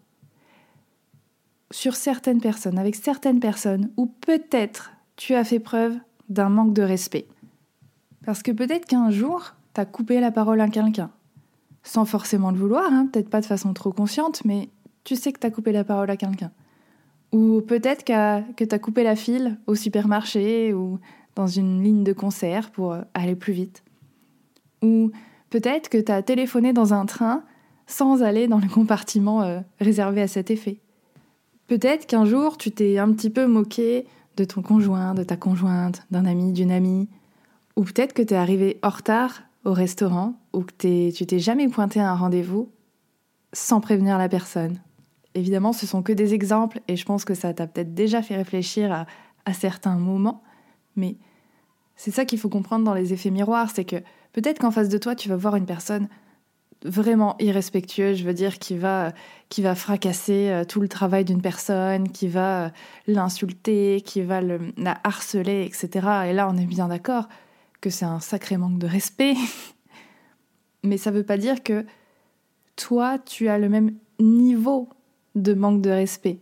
sur 1.72 1.96
certaines 1.96 2.42
personnes, 2.42 2.80
avec 2.80 2.96
certaines 2.96 3.40
personnes, 3.40 3.92
où 3.98 4.08
peut-être 4.08 4.92
tu 5.16 5.36
as 5.36 5.44
fait 5.44 5.60
preuve 5.60 5.98
d'un 6.30 6.50
manque 6.50 6.74
de 6.74 6.82
respect? 6.82 7.28
Parce 8.26 8.44
que 8.44 8.52
peut-être 8.52 8.86
qu'un 8.86 9.12
jour, 9.12 9.56
t'as 9.74 9.86
coupé 9.86 10.20
la 10.20 10.32
parole 10.32 10.62
à 10.62 10.70
quelqu'un. 10.70 11.12
Sans 11.84 12.06
forcément 12.06 12.52
le 12.52 12.58
vouloir, 12.58 12.92
hein, 12.92 13.08
peut-être 13.12 13.30
pas 13.30 13.42
de 13.42 13.46
façon 13.46 13.74
trop 13.74 13.92
consciente, 13.92 14.44
mais 14.46 14.70
tu 15.04 15.16
sais 15.16 15.32
que 15.32 15.40
t'as 15.40 15.52
coupé 15.52 15.72
la 15.72 15.84
parole 15.84 16.10
à 16.10 16.18
quelqu'un. 16.18 16.52
Ou 17.32 17.62
peut-être 17.62 18.04
que 18.04 18.64
t'as 18.64 18.80
coupé 18.80 19.04
la 19.04 19.16
file 19.16 19.60
au 19.68 19.76
supermarché 19.76 20.74
ou 20.74 21.00
dans 21.36 21.48
une 21.48 21.84
ligne 21.84 22.04
de 22.04 22.14
concert 22.14 22.72
pour 22.72 22.94
euh, 22.94 23.02
aller 23.14 23.36
plus 23.36 23.54
vite. 23.54 23.84
Ou 24.82 25.12
peut-être 25.50 25.90
que 25.90 25.98
t'as 25.98 26.22
téléphoné 26.22 26.74
dans 26.74 26.94
un 26.94 27.06
train 27.06 27.44
sans 27.88 28.24
aller 28.24 28.48
dans 28.48 28.60
le 28.60 28.68
compartiment 28.68 29.42
euh, 29.44 29.62
réservé 29.80 30.22
à 30.22 30.28
cet 30.28 30.52
effet. 30.52 30.82
Peut-être 31.68 32.08
qu'un 32.08 32.26
jour 32.26 32.58
tu 32.58 32.72
t'es 32.72 32.98
un 32.98 33.12
petit 33.14 33.30
peu 33.30 33.48
moqué 33.48 34.08
de 34.38 34.44
ton 34.44 34.62
conjoint, 34.62 35.14
de 35.14 35.24
ta 35.24 35.38
conjointe, 35.38 36.06
d'un 36.12 36.26
ami, 36.26 36.52
d'une 36.52 36.72
amie, 36.72 37.10
ou 37.76 37.84
peut-être 37.84 38.14
que 38.14 38.22
tu 38.22 38.34
es 38.34 38.38
arrivé 38.38 38.80
en 38.84 38.90
retard 38.90 39.44
au 39.66 39.74
restaurant 39.74 40.34
ou 40.54 40.64
que 40.64 41.12
tu 41.12 41.26
t'es 41.26 41.40
jamais 41.40 41.68
pointé 41.68 42.00
à 42.00 42.12
un 42.12 42.16
rendez-vous 42.16 42.72
sans 43.54 43.82
prévenir 43.82 44.18
la 44.18 44.30
personne. 44.30 44.80
Évidemment, 45.36 45.74
ce 45.74 45.86
sont 45.86 46.02
que 46.02 46.14
des 46.14 46.34
exemples 46.34 46.82
et 46.88 46.96
je 46.96 47.06
pense 47.06 47.24
que 47.24 47.34
ça 47.34 47.54
t'a 47.54 47.68
peut-être 47.68 47.94
déjà 47.94 48.22
fait 48.22 48.36
réfléchir 48.36 48.92
à, 48.92 49.06
certains 49.54 49.96
moments, 49.96 50.44
mais 50.96 51.18
c'est 51.96 52.12
ça 52.12 52.24
qu'il 52.24 52.38
faut 52.38 52.50
comprendre 52.50 52.86
dans 52.86 52.94
les 52.94 53.14
effets 53.14 53.32
miroirs, 53.32 53.72
c'est 53.74 53.84
que 53.84 53.96
peut-être 54.32 54.60
qu'en 54.60 54.70
face 54.70 54.90
de 54.90 54.98
toi, 55.00 55.16
tu 55.16 55.28
vas 55.28 55.38
voir 55.38 55.56
une 55.56 55.66
personne 55.66 56.08
vraiment 56.86 57.36
irrespectueuse, 57.40 58.18
je 58.20 58.24
veux 58.24 58.34
dire, 58.34 58.60
qui 58.60 58.78
va, 58.78 59.12
qui 59.50 59.64
va 59.64 59.74
fracasser 59.74 60.50
euh, 60.50 60.66
tout 60.66 60.82
le 60.82 60.88
travail 60.88 61.26
d'une 61.26 61.42
personne, 61.42 62.10
qui 62.10 62.28
va 62.28 62.66
euh, 62.66 62.70
l'insulter, 63.08 64.02
qui 64.02 64.22
va 64.22 64.42
la 64.42 65.00
harceler, 65.04 65.66
etc. 65.66 65.90
Et 66.28 66.34
là, 66.34 66.48
on 66.48 66.56
est 66.58 66.66
bien 66.66 66.90
d'accord 66.90 67.28
que 67.82 67.90
c'est 67.90 68.06
un 68.06 68.20
sacré 68.20 68.58
manque 68.58 68.78
de 68.78 68.88
respect. 68.88 69.34
Mais 70.84 70.98
ça 70.98 71.12
ne 71.12 71.18
veut 71.18 71.26
pas 71.26 71.38
dire 71.38 71.64
que 71.64 71.86
toi, 72.76 73.18
tu 73.18 73.50
as 73.50 73.58
le 73.58 73.68
même 73.68 73.96
niveau 74.20 74.90
de 75.36 75.54
manque 75.54 75.82
de 75.82 75.90
respect. 75.90 76.40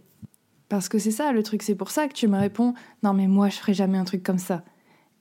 Parce 0.70 0.90
que 0.90 1.00
c'est 1.00 1.12
ça 1.12 1.32
le 1.32 1.44
truc, 1.44 1.64
c'est 1.64 1.76
pour 1.76 1.92
ça 1.92 2.08
que 2.08 2.14
tu 2.14 2.28
me 2.28 2.38
réponds 2.38 2.74
Non, 3.04 3.14
mais 3.14 3.28
moi, 3.28 3.50
je 3.50 3.58
ferai 3.58 3.74
jamais 3.74 3.98
un 3.98 4.04
truc 4.04 4.24
comme 4.24 4.38
ça. 4.38 4.64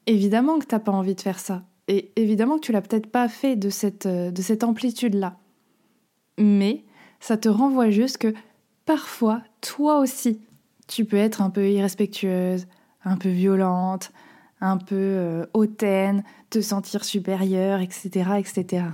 Évidemment 0.06 0.58
que 0.58 0.66
t'as 0.66 0.78
pas 0.78 0.92
envie 0.92 1.14
de 1.14 1.20
faire 1.20 1.38
ça. 1.38 1.64
Et 1.88 2.12
évidemment 2.16 2.56
que 2.56 2.66
tu 2.66 2.72
l'as 2.72 2.82
peut-être 2.82 3.06
pas 3.06 3.28
fait 3.28 3.54
de 3.54 3.70
cette, 3.70 4.06
euh, 4.06 4.30
de 4.30 4.42
cette 4.42 4.64
amplitude-là. 4.64 5.38
Mais 6.38 6.84
ça 7.20 7.36
te 7.36 7.48
renvoie 7.48 7.90
juste 7.90 8.18
que 8.18 8.34
parfois, 8.84 9.42
toi 9.60 10.00
aussi, 10.00 10.40
tu 10.88 11.04
peux 11.04 11.16
être 11.16 11.42
un 11.42 11.50
peu 11.50 11.70
irrespectueuse, 11.70 12.66
un 13.04 13.16
peu 13.16 13.28
violente, 13.28 14.12
un 14.60 14.78
peu 14.78 14.94
euh, 14.94 15.46
hautaine, 15.54 16.24
te 16.50 16.60
sentir 16.60 17.04
supérieure, 17.04 17.80
etc., 17.80 18.30
etc. 18.38 18.86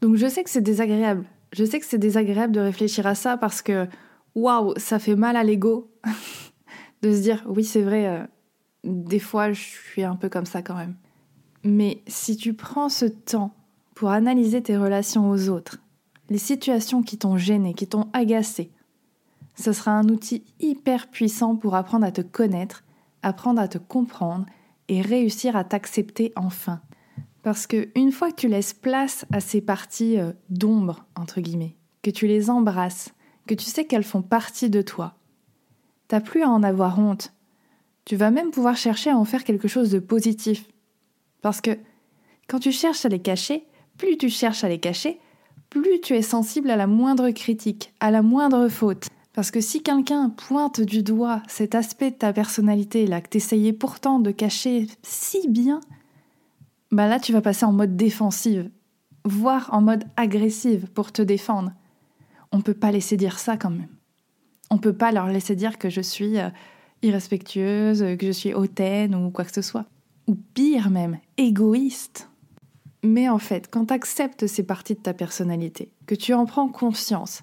Donc 0.00 0.16
je 0.16 0.26
sais 0.26 0.44
que 0.44 0.50
c'est 0.50 0.60
désagréable. 0.60 1.24
Je 1.52 1.64
sais 1.64 1.80
que 1.80 1.86
c'est 1.86 1.98
désagréable 1.98 2.52
de 2.52 2.60
réfléchir 2.60 3.06
à 3.06 3.14
ça 3.14 3.36
parce 3.36 3.62
que 3.62 3.88
waouh, 4.34 4.74
ça 4.76 4.98
fait 4.98 5.16
mal 5.16 5.36
à 5.36 5.44
l'ego 5.44 5.90
de 7.02 7.12
se 7.12 7.20
dire 7.20 7.44
oui, 7.46 7.64
c'est 7.64 7.82
vrai, 7.82 8.06
euh, 8.06 8.26
des 8.84 9.18
fois 9.18 9.52
je 9.52 9.60
suis 9.60 10.04
un 10.04 10.16
peu 10.16 10.28
comme 10.28 10.46
ça 10.46 10.62
quand 10.62 10.76
même. 10.76 10.94
Mais 11.64 12.02
si 12.06 12.36
tu 12.36 12.54
prends 12.54 12.88
ce 12.88 13.06
temps 13.06 13.54
pour 13.94 14.10
analyser 14.10 14.62
tes 14.62 14.76
relations 14.76 15.28
aux 15.30 15.48
autres, 15.48 15.78
les 16.30 16.38
situations 16.38 17.02
qui 17.02 17.18
t'ont 17.18 17.36
gêné, 17.36 17.74
qui 17.74 17.86
t'ont 17.86 18.08
agacé, 18.12 18.70
ce 19.56 19.72
sera 19.72 19.92
un 19.92 20.08
outil 20.08 20.44
hyper 20.60 21.08
puissant 21.08 21.56
pour 21.56 21.74
apprendre 21.74 22.06
à 22.06 22.12
te 22.12 22.22
connaître, 22.22 22.84
apprendre 23.22 23.60
à 23.60 23.68
te 23.68 23.78
comprendre 23.78 24.46
et 24.88 25.02
réussir 25.02 25.56
à 25.56 25.64
t'accepter 25.64 26.32
enfin. 26.36 26.80
Parce 27.42 27.66
que 27.66 27.88
une 27.94 28.12
fois 28.12 28.30
que 28.30 28.36
tu 28.36 28.48
laisses 28.48 28.74
place 28.74 29.24
à 29.32 29.40
ces 29.40 29.60
parties 29.60 30.18
euh, 30.18 30.32
d'ombre, 30.50 31.06
entre 31.16 31.40
guillemets, 31.40 31.76
que 32.02 32.10
tu 32.10 32.26
les 32.26 32.50
embrasses, 32.50 33.12
que 33.46 33.54
tu 33.54 33.64
sais 33.64 33.86
qu'elles 33.86 34.04
font 34.04 34.22
partie 34.22 34.70
de 34.70 34.82
toi, 34.82 35.14
t'as 36.08 36.20
plus 36.20 36.42
à 36.42 36.50
en 36.50 36.62
avoir 36.62 36.98
honte. 36.98 37.32
Tu 38.04 38.16
vas 38.16 38.30
même 38.30 38.50
pouvoir 38.50 38.76
chercher 38.76 39.10
à 39.10 39.16
en 39.16 39.24
faire 39.24 39.44
quelque 39.44 39.68
chose 39.68 39.90
de 39.90 39.98
positif. 39.98 40.66
Parce 41.42 41.60
que 41.60 41.78
quand 42.48 42.58
tu 42.58 42.72
cherches 42.72 43.04
à 43.04 43.08
les 43.08 43.20
cacher, 43.20 43.64
plus 43.96 44.18
tu 44.18 44.28
cherches 44.28 44.64
à 44.64 44.68
les 44.68 44.80
cacher, 44.80 45.18
plus 45.70 46.00
tu 46.00 46.14
es 46.14 46.22
sensible 46.22 46.70
à 46.70 46.76
la 46.76 46.86
moindre 46.86 47.30
critique, 47.30 47.94
à 48.00 48.10
la 48.10 48.22
moindre 48.22 48.68
faute. 48.68 49.08
Parce 49.32 49.50
que 49.50 49.60
si 49.60 49.82
quelqu'un 49.82 50.30
pointe 50.30 50.80
du 50.80 51.02
doigt 51.02 51.42
cet 51.46 51.74
aspect 51.74 52.10
de 52.10 52.16
ta 52.16 52.32
personnalité 52.32 53.06
là 53.06 53.20
que 53.20 53.28
t'essayais 53.28 53.72
pourtant 53.72 54.18
de 54.18 54.32
cacher 54.32 54.88
si 55.02 55.48
bien, 55.48 55.80
bah 56.90 57.06
là 57.06 57.20
tu 57.20 57.32
vas 57.32 57.40
passer 57.40 57.64
en 57.64 57.72
mode 57.72 57.96
défensive, 57.96 58.70
voire 59.24 59.68
en 59.72 59.80
mode 59.80 60.04
agressive 60.16 60.86
pour 60.92 61.12
te 61.12 61.22
défendre. 61.22 61.72
On 62.52 62.60
peut 62.60 62.74
pas 62.74 62.90
laisser 62.90 63.16
dire 63.16 63.38
ça 63.38 63.56
quand 63.56 63.70
même. 63.70 63.88
On 64.70 64.78
peut 64.78 64.92
pas 64.92 65.12
leur 65.12 65.26
laisser 65.26 65.56
dire 65.56 65.78
que 65.78 65.90
je 65.90 66.00
suis 66.00 66.38
euh, 66.38 66.50
irrespectueuse, 67.02 68.04
que 68.18 68.26
je 68.26 68.32
suis 68.32 68.54
hautaine 68.54 69.14
ou 69.14 69.30
quoi 69.30 69.44
que 69.44 69.52
ce 69.52 69.62
soit. 69.62 69.86
Ou 70.26 70.34
pire 70.34 70.90
même, 70.90 71.18
égoïste. 71.36 72.28
Mais 73.02 73.28
en 73.28 73.38
fait, 73.38 73.68
quand 73.70 73.86
tu 73.86 73.94
acceptes 73.94 74.46
ces 74.46 74.62
parties 74.62 74.94
de 74.94 75.00
ta 75.00 75.14
personnalité, 75.14 75.92
que 76.06 76.14
tu 76.14 76.34
en 76.34 76.44
prends 76.44 76.68
conscience, 76.68 77.42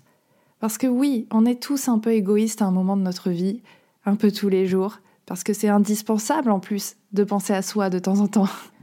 parce 0.60 0.78
que 0.78 0.88
oui, 0.88 1.28
on 1.32 1.46
est 1.46 1.62
tous 1.62 1.88
un 1.88 2.00
peu 2.00 2.14
égoïstes 2.14 2.62
à 2.62 2.66
un 2.66 2.72
moment 2.72 2.98
de 2.98 3.02
notre 3.02 3.30
vie, 3.30 3.62
un 4.06 4.16
peu 4.16 4.32
tous 4.32 4.50
les 4.50 4.68
jours, 4.68 5.00
parce 5.26 5.44
que 5.44 5.54
c'est 5.54 5.68
indispensable 5.68 6.52
en 6.52 6.60
plus 6.60 6.96
de 7.12 7.24
penser 7.24 7.54
à 7.54 7.62
soi 7.62 7.90
de 7.90 8.00
temps 8.00 8.20
en 8.20 8.28
temps. 8.28 8.48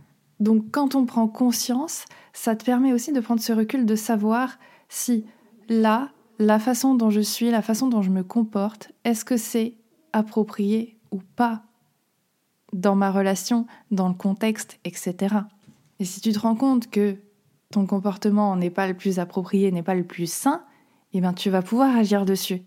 Donc 0.44 0.70
quand 0.72 0.94
on 0.94 1.06
prend 1.06 1.26
conscience, 1.26 2.04
ça 2.34 2.54
te 2.54 2.66
permet 2.66 2.92
aussi 2.92 3.12
de 3.12 3.20
prendre 3.20 3.40
ce 3.40 3.54
recul 3.54 3.86
de 3.86 3.96
savoir 3.96 4.58
si 4.90 5.24
là, 5.70 6.10
la 6.38 6.58
façon 6.58 6.94
dont 6.94 7.08
je 7.08 7.22
suis, 7.22 7.50
la 7.50 7.62
façon 7.62 7.88
dont 7.88 8.02
je 8.02 8.10
me 8.10 8.22
comporte, 8.22 8.92
est-ce 9.04 9.24
que 9.24 9.38
c'est 9.38 9.78
approprié 10.12 10.98
ou 11.12 11.22
pas 11.34 11.62
dans 12.74 12.94
ma 12.94 13.10
relation, 13.10 13.66
dans 13.90 14.08
le 14.08 14.14
contexte, 14.14 14.78
etc. 14.84 15.34
Et 15.98 16.04
si 16.04 16.20
tu 16.20 16.32
te 16.32 16.40
rends 16.40 16.56
compte 16.56 16.90
que 16.90 17.16
ton 17.70 17.86
comportement 17.86 18.54
n'est 18.54 18.68
pas 18.68 18.86
le 18.86 18.94
plus 18.94 19.18
approprié, 19.18 19.72
n'est 19.72 19.82
pas 19.82 19.94
le 19.94 20.04
plus 20.04 20.30
sain, 20.30 20.62
eh 21.14 21.22
bien 21.22 21.32
tu 21.32 21.48
vas 21.48 21.62
pouvoir 21.62 21.96
agir 21.96 22.26
dessus. 22.26 22.60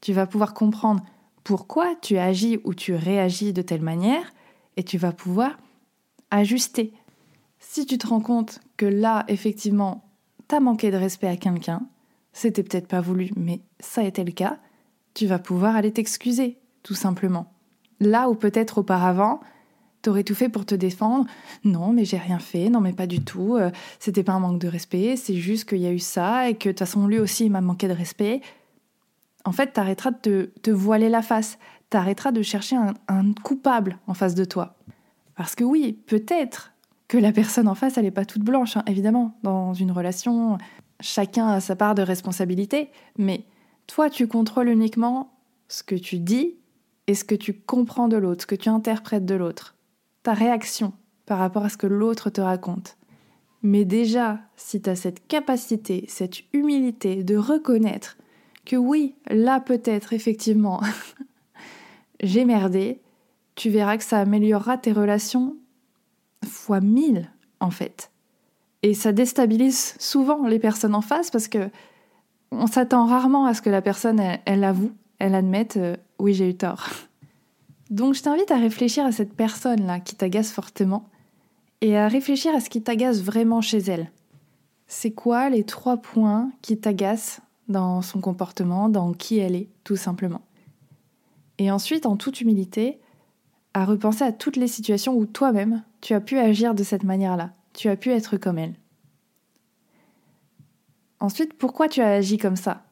Tu 0.00 0.14
vas 0.14 0.26
pouvoir 0.26 0.54
comprendre 0.54 1.04
pourquoi 1.44 1.94
tu 2.00 2.16
agis 2.16 2.58
ou 2.64 2.72
tu 2.72 2.94
réagis 2.94 3.52
de 3.52 3.60
telle 3.60 3.82
manière 3.82 4.32
et 4.78 4.82
tu 4.82 4.96
vas 4.96 5.12
pouvoir 5.12 5.58
ajuster. 6.30 6.94
Si 7.60 7.86
tu 7.86 7.98
te 7.98 8.06
rends 8.06 8.20
compte 8.20 8.60
que 8.76 8.86
là, 8.86 9.24
effectivement, 9.28 10.04
t'as 10.46 10.60
manqué 10.60 10.90
de 10.90 10.96
respect 10.96 11.28
à 11.28 11.36
quelqu'un, 11.36 11.82
c'était 12.32 12.62
peut-être 12.62 12.88
pas 12.88 13.00
voulu, 13.00 13.30
mais 13.36 13.60
ça 13.80 14.04
été 14.04 14.24
le 14.24 14.32
cas, 14.32 14.58
tu 15.14 15.26
vas 15.26 15.38
pouvoir 15.38 15.76
aller 15.76 15.92
t'excuser, 15.92 16.58
tout 16.82 16.94
simplement. 16.94 17.52
Là 18.00 18.28
où 18.28 18.34
peut-être 18.34 18.78
auparavant, 18.78 19.40
T'aurais 20.02 20.22
tout 20.22 20.34
fait 20.34 20.48
pour 20.48 20.64
te 20.64 20.76
défendre. 20.76 21.26
Non, 21.64 21.92
mais 21.92 22.04
j'ai 22.04 22.18
rien 22.18 22.38
fait. 22.38 22.70
Non, 22.70 22.80
mais 22.80 22.92
pas 22.92 23.06
du 23.06 23.20
tout. 23.20 23.56
Euh, 23.56 23.70
c'était 23.98 24.22
pas 24.22 24.32
un 24.32 24.40
manque 24.40 24.60
de 24.60 24.68
respect. 24.68 25.16
C'est 25.16 25.34
juste 25.34 25.68
qu'il 25.68 25.78
y 25.78 25.86
a 25.86 25.92
eu 25.92 25.98
ça 25.98 26.48
et 26.48 26.54
que 26.54 26.68
de 26.68 26.72
toute 26.72 26.78
façon, 26.78 27.08
lui 27.08 27.18
aussi, 27.18 27.46
il 27.46 27.50
m'a 27.50 27.60
manqué 27.60 27.88
de 27.88 27.92
respect. 27.92 28.40
En 29.44 29.52
fait, 29.52 29.72
t'arrêteras 29.72 30.12
de 30.22 30.52
te, 30.62 30.70
voiler 30.70 31.08
la 31.08 31.22
face. 31.22 31.58
T'arrêteras 31.90 32.30
de 32.30 32.42
chercher 32.42 32.76
un, 33.08 33.32
coupable 33.42 33.98
en 34.06 34.14
face 34.14 34.34
de 34.34 34.44
toi. 34.44 34.76
Parce 35.34 35.54
que 35.54 35.64
oui, 35.64 35.98
peut-être 36.06 36.72
que 37.08 37.18
la 37.18 37.32
personne 37.32 37.68
en 37.68 37.74
face, 37.74 37.96
elle 37.96 38.04
n'est 38.04 38.10
pas 38.10 38.26
toute 38.26 38.42
blanche, 38.42 38.76
hein, 38.76 38.84
évidemment. 38.86 39.38
Dans 39.42 39.72
une 39.74 39.90
relation, 39.90 40.58
chacun 41.00 41.48
a 41.48 41.60
sa 41.60 41.74
part 41.74 41.94
de 41.94 42.02
responsabilité. 42.02 42.90
Mais 43.16 43.44
toi, 43.86 44.10
tu 44.10 44.28
contrôles 44.28 44.68
uniquement 44.68 45.32
ce 45.68 45.82
que 45.82 45.94
tu 45.94 46.18
dis 46.18 46.56
et 47.06 47.14
ce 47.14 47.24
que 47.24 47.34
tu 47.34 47.54
comprends 47.54 48.08
de 48.08 48.16
l'autre, 48.16 48.42
ce 48.42 48.46
que 48.46 48.54
tu 48.54 48.68
interprètes 48.68 49.24
de 49.24 49.34
l'autre 49.34 49.74
ta 50.22 50.34
réaction 50.34 50.92
par 51.26 51.38
rapport 51.38 51.64
à 51.64 51.68
ce 51.68 51.76
que 51.76 51.86
l'autre 51.86 52.30
te 52.30 52.40
raconte. 52.40 52.96
Mais 53.62 53.84
déjà, 53.84 54.40
si 54.56 54.80
tu 54.80 54.90
as 54.90 54.96
cette 54.96 55.26
capacité, 55.26 56.04
cette 56.08 56.40
humilité 56.52 57.24
de 57.24 57.36
reconnaître 57.36 58.18
que 58.64 58.76
oui, 58.76 59.14
là 59.30 59.60
peut-être, 59.60 60.12
effectivement, 60.12 60.82
j'ai 62.22 62.44
merdé, 62.44 63.00
tu 63.54 63.70
verras 63.70 63.96
que 63.96 64.04
ça 64.04 64.18
améliorera 64.18 64.76
tes 64.78 64.92
relations 64.92 65.56
fois 66.46 66.80
mille, 66.80 67.30
en 67.60 67.70
fait. 67.70 68.10
Et 68.82 68.94
ça 68.94 69.12
déstabilise 69.12 69.94
souvent 69.98 70.46
les 70.46 70.58
personnes 70.58 70.94
en 70.94 71.00
face 71.00 71.30
parce 71.30 71.48
que 71.48 71.70
on 72.50 72.66
s'attend 72.66 73.06
rarement 73.06 73.44
à 73.46 73.54
ce 73.54 73.62
que 73.62 73.70
la 73.70 73.82
personne, 73.82 74.20
elle, 74.46 74.64
avoue, 74.64 74.92
elle 75.18 75.34
admette, 75.34 75.76
euh, 75.76 75.96
oui, 76.18 76.32
j'ai 76.32 76.48
eu 76.48 76.54
tort. 76.54 76.88
Donc 77.90 78.14
je 78.14 78.22
t'invite 78.22 78.50
à 78.50 78.56
réfléchir 78.56 79.04
à 79.04 79.12
cette 79.12 79.34
personne-là 79.34 80.00
qui 80.00 80.14
t'agace 80.14 80.52
fortement 80.52 81.04
et 81.80 81.96
à 81.96 82.08
réfléchir 82.08 82.54
à 82.54 82.60
ce 82.60 82.70
qui 82.70 82.82
t'agace 82.82 83.20
vraiment 83.22 83.60
chez 83.60 83.78
elle. 83.78 84.10
C'est 84.86 85.10
quoi 85.10 85.50
les 85.50 85.64
trois 85.64 85.98
points 85.98 86.50
qui 86.62 86.78
t'agacent 86.78 87.40
dans 87.68 88.00
son 88.00 88.20
comportement, 88.20 88.88
dans 88.88 89.12
qui 89.12 89.38
elle 89.38 89.54
est, 89.54 89.68
tout 89.84 89.96
simplement? 89.96 90.40
Et 91.58 91.70
ensuite, 91.70 92.06
en 92.06 92.16
toute 92.16 92.40
humilité, 92.40 92.98
à 93.74 93.84
repenser 93.84 94.24
à 94.24 94.32
toutes 94.32 94.56
les 94.56 94.68
situations 94.68 95.14
où 95.14 95.26
toi-même, 95.26 95.82
tu 96.00 96.14
as 96.14 96.20
pu 96.20 96.38
agir 96.38 96.74
de 96.74 96.82
cette 96.82 97.04
manière-là, 97.04 97.52
tu 97.72 97.88
as 97.88 97.96
pu 97.96 98.10
être 98.10 98.36
comme 98.36 98.58
elle. 98.58 98.74
Ensuite, 101.20 101.54
pourquoi 101.54 101.88
tu 101.88 102.00
as 102.00 102.12
agi 102.12 102.38
comme 102.38 102.56
ça? 102.56 102.84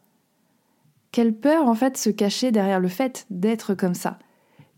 Quelle 1.12 1.34
peur 1.34 1.66
en 1.66 1.74
fait 1.74 1.96
se 1.96 2.10
cachait 2.10 2.52
derrière 2.52 2.80
le 2.80 2.88
fait 2.88 3.26
d'être 3.30 3.74
comme 3.74 3.94
ça? 3.94 4.18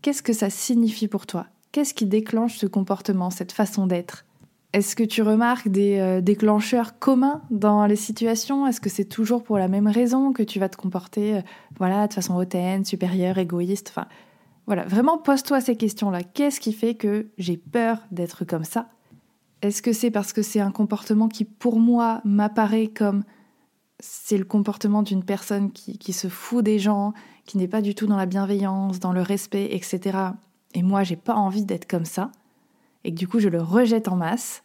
Qu'est-ce 0.01 0.23
que 0.23 0.33
ça 0.33 0.49
signifie 0.49 1.07
pour 1.07 1.25
toi? 1.25 1.47
Qu'est-ce 1.71 1.93
qui 1.93 2.05
déclenche 2.05 2.57
ce 2.57 2.65
comportement, 2.65 3.29
cette 3.29 3.51
façon 3.51 3.87
d'être? 3.87 4.25
Est-ce 4.71 4.95
que 4.95 5.03
tu 5.03 5.23
remarques 5.23 5.67
des 5.67 5.97
euh, 5.97 6.21
déclencheurs 6.21 6.99
communs 6.99 7.41
dans 7.49 7.87
les 7.87 7.95
situations? 7.95 8.67
Est-ce 8.67 8.79
que 8.79 8.89
c'est 8.89 9.05
toujours 9.05 9.43
pour 9.43 9.57
la 9.57 9.67
même 9.67 9.87
raison 9.87 10.31
que 10.31 10.43
tu 10.43 10.59
vas 10.59 10.69
te 10.69 10.77
comporter 10.77 11.37
euh, 11.37 11.41
voilà, 11.77 12.07
de 12.07 12.13
façon 12.13 12.35
hautaine, 12.35 12.85
supérieure, 12.85 13.39
égoïste? 13.39 13.89
Enfin, 13.89 14.07
voilà, 14.69 14.85
vraiment 14.85 15.17
pose-toi 15.17 15.61
ces 15.61 15.75
questions-là. 15.75 16.21
Qu'est-ce 16.21 16.59
qui 16.59 16.73
fait 16.73 16.93
que 16.93 17.25
j'ai 17.39 17.57
peur 17.57 17.97
d'être 18.11 18.45
comme 18.45 18.63
ça? 18.63 18.87
Est-ce 19.63 19.81
que 19.81 19.93
c'est 19.93 20.11
parce 20.11 20.31
que 20.31 20.43
c'est 20.43 20.59
un 20.59 20.69
comportement 20.69 21.27
qui, 21.27 21.43
pour 21.43 21.79
moi, 21.79 22.21
m'apparaît 22.23 22.85
comme 22.85 23.23
c'est 23.99 24.37
le 24.37 24.45
comportement 24.45 25.01
d'une 25.01 25.23
personne 25.23 25.71
qui, 25.71 25.97
qui, 25.97 26.13
se 26.13 26.27
fout 26.27 26.63
des 26.63 26.77
gens, 26.77 27.13
qui 27.45 27.57
n'est 27.57 27.67
pas 27.67 27.81
du 27.81 27.95
tout 27.95 28.05
dans 28.05 28.15
la 28.15 28.27
bienveillance, 28.27 28.99
dans 28.99 29.11
le 29.11 29.23
respect, 29.23 29.69
etc. 29.71 30.19
Et 30.75 30.83
moi, 30.83 31.01
j'ai 31.01 31.15
pas 31.15 31.33
envie 31.33 31.65
d'être 31.65 31.89
comme 31.89 32.05
ça. 32.05 32.31
Et 33.03 33.09
que 33.11 33.17
du 33.17 33.27
coup, 33.27 33.39
je 33.39 33.49
le 33.49 33.63
rejette 33.63 34.07
en 34.07 34.17
masse, 34.17 34.61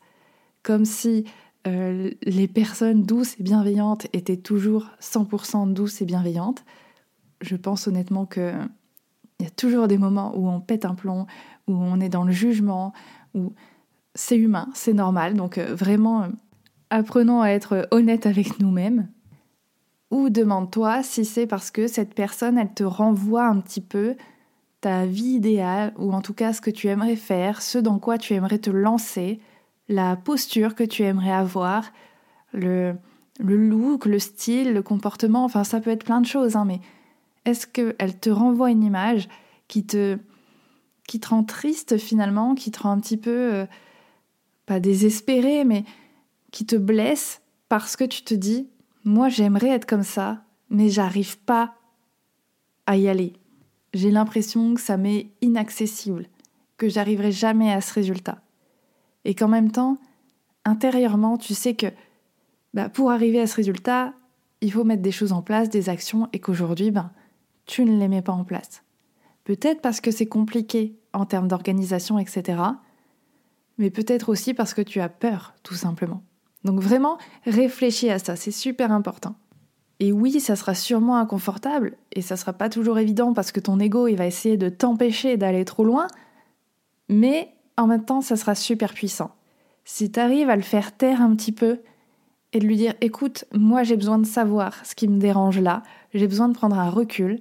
comme 0.62 0.84
si 0.84 1.24
euh, 1.66 2.10
les 2.24 2.46
personnes 2.46 3.04
douces 3.04 3.40
et 3.40 3.42
bienveillantes 3.42 4.06
étaient 4.12 4.36
toujours 4.36 4.90
100% 5.00 5.72
douces 5.72 6.02
et 6.02 6.04
bienveillantes? 6.04 6.62
Je 7.40 7.56
pense 7.56 7.88
honnêtement 7.88 8.26
que 8.26 8.52
il 9.44 9.48
y 9.48 9.50
a 9.50 9.54
toujours 9.54 9.88
des 9.88 9.98
moments 9.98 10.32
où 10.34 10.48
on 10.48 10.60
pète 10.60 10.86
un 10.86 10.94
plomb, 10.94 11.26
où 11.68 11.74
on 11.74 12.00
est 12.00 12.08
dans 12.08 12.24
le 12.24 12.32
jugement, 12.32 12.94
où 13.34 13.52
c'est 14.14 14.38
humain, 14.38 14.68
c'est 14.72 14.94
normal. 14.94 15.34
Donc 15.34 15.58
euh, 15.58 15.74
vraiment, 15.74 16.28
apprenons 16.88 17.42
à 17.42 17.48
être 17.48 17.86
honnête 17.90 18.24
avec 18.24 18.58
nous-mêmes 18.58 19.08
ou 20.10 20.30
demande-toi 20.30 21.02
si 21.02 21.26
c'est 21.26 21.46
parce 21.46 21.70
que 21.70 21.88
cette 21.88 22.14
personne, 22.14 22.56
elle 22.56 22.72
te 22.72 22.84
renvoie 22.84 23.46
un 23.46 23.60
petit 23.60 23.82
peu 23.82 24.14
ta 24.80 25.04
vie 25.04 25.34
idéale, 25.36 25.92
ou 25.98 26.12
en 26.12 26.22
tout 26.22 26.34
cas 26.34 26.52
ce 26.54 26.60
que 26.60 26.70
tu 26.70 26.88
aimerais 26.88 27.16
faire, 27.16 27.60
ce 27.60 27.78
dans 27.78 27.98
quoi 27.98 28.16
tu 28.16 28.32
aimerais 28.32 28.58
te 28.58 28.70
lancer, 28.70 29.40
la 29.88 30.16
posture 30.16 30.74
que 30.74 30.84
tu 30.84 31.02
aimerais 31.02 31.32
avoir, 31.32 31.92
le, 32.52 32.94
le 33.40 33.56
look, 33.56 34.06
le 34.06 34.18
style, 34.18 34.72
le 34.72 34.82
comportement, 34.82 35.44
enfin 35.44 35.64
ça 35.64 35.80
peut 35.80 35.90
être 35.90 36.04
plein 36.04 36.20
de 36.20 36.26
choses, 36.26 36.56
hein, 36.56 36.64
mais 36.64 36.80
est-ce 37.44 37.66
qu'elle 37.66 38.18
te 38.18 38.30
renvoie 38.30 38.70
une 38.70 38.82
image 38.82 39.28
qui 39.68 39.84
te, 39.84 40.18
qui 41.06 41.20
te 41.20 41.28
rend 41.28 41.44
triste 41.44 41.98
finalement, 41.98 42.54
qui 42.54 42.70
te 42.70 42.82
rend 42.82 42.92
un 42.92 43.00
petit 43.00 43.16
peu, 43.16 43.54
euh, 43.54 43.66
pas 44.66 44.80
désespéré, 44.80 45.64
mais 45.64 45.84
qui 46.50 46.66
te 46.66 46.76
blesse 46.76 47.42
parce 47.68 47.96
que 47.96 48.04
tu 48.04 48.22
te 48.22 48.34
dis, 48.34 48.68
moi 49.04 49.28
j'aimerais 49.28 49.68
être 49.68 49.86
comme 49.86 50.02
ça, 50.02 50.44
mais 50.70 50.88
j'arrive 50.88 51.38
pas 51.38 51.74
à 52.86 52.96
y 52.96 53.08
aller. 53.08 53.34
J'ai 53.92 54.10
l'impression 54.10 54.74
que 54.74 54.80
ça 54.80 54.96
m'est 54.96 55.30
inaccessible, 55.40 56.26
que 56.76 56.88
j'arriverai 56.88 57.32
jamais 57.32 57.72
à 57.72 57.80
ce 57.80 57.92
résultat. 57.92 58.42
Et 59.24 59.34
qu'en 59.34 59.48
même 59.48 59.70
temps, 59.70 59.98
intérieurement, 60.64 61.38
tu 61.38 61.54
sais 61.54 61.74
que 61.74 61.86
bah, 62.74 62.88
pour 62.88 63.10
arriver 63.10 63.40
à 63.40 63.46
ce 63.46 63.56
résultat, 63.56 64.14
il 64.60 64.72
faut 64.72 64.84
mettre 64.84 65.02
des 65.02 65.12
choses 65.12 65.32
en 65.32 65.42
place, 65.42 65.70
des 65.70 65.88
actions, 65.88 66.28
et 66.32 66.40
qu'aujourd'hui, 66.40 66.90
ben, 66.90 67.10
tu 67.66 67.84
ne 67.84 67.98
les 67.98 68.08
mets 68.08 68.22
pas 68.22 68.32
en 68.32 68.44
place. 68.44 68.82
Peut-être 69.44 69.80
parce 69.80 70.00
que 70.00 70.10
c'est 70.10 70.26
compliqué 70.26 70.96
en 71.12 71.26
termes 71.26 71.48
d'organisation, 71.48 72.18
etc. 72.18 72.62
Mais 73.78 73.90
peut-être 73.90 74.28
aussi 74.28 74.54
parce 74.54 74.74
que 74.74 74.82
tu 74.82 75.00
as 75.00 75.08
peur, 75.08 75.54
tout 75.62 75.74
simplement. 75.74 76.22
Donc 76.64 76.80
vraiment, 76.80 77.18
réfléchis 77.44 78.10
à 78.10 78.18
ça, 78.18 78.36
c'est 78.36 78.50
super 78.50 78.90
important. 78.90 79.36
Et 80.00 80.12
oui, 80.12 80.40
ça 80.40 80.56
sera 80.56 80.74
sûrement 80.74 81.16
inconfortable, 81.16 81.96
et 82.12 82.22
ça 82.22 82.36
sera 82.36 82.52
pas 82.52 82.68
toujours 82.68 82.98
évident 82.98 83.32
parce 83.32 83.52
que 83.52 83.60
ton 83.60 83.78
ego, 83.78 84.08
il 84.08 84.16
va 84.16 84.26
essayer 84.26 84.56
de 84.56 84.68
t'empêcher 84.68 85.36
d'aller 85.36 85.64
trop 85.64 85.84
loin, 85.84 86.08
mais 87.08 87.54
en 87.76 87.86
même 87.86 88.04
temps, 88.04 88.20
ça 88.20 88.36
sera 88.36 88.54
super 88.54 88.92
puissant. 88.92 89.30
Si 89.84 90.10
tu 90.10 90.18
arrives 90.18 90.50
à 90.50 90.56
le 90.56 90.62
faire 90.62 90.96
taire 90.96 91.20
un 91.20 91.34
petit 91.36 91.52
peu, 91.52 91.80
et 92.52 92.60
de 92.60 92.66
lui 92.66 92.76
dire, 92.76 92.94
écoute, 93.00 93.44
moi 93.52 93.82
j'ai 93.82 93.96
besoin 93.96 94.18
de 94.18 94.26
savoir 94.26 94.86
ce 94.86 94.94
qui 94.94 95.08
me 95.08 95.18
dérange 95.18 95.58
là, 95.58 95.82
j'ai 96.14 96.28
besoin 96.28 96.48
de 96.48 96.54
prendre 96.54 96.78
un 96.78 96.88
recul, 96.88 97.40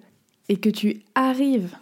et 0.50 0.58
que 0.58 0.70
tu 0.70 1.02
arrives 1.16 1.76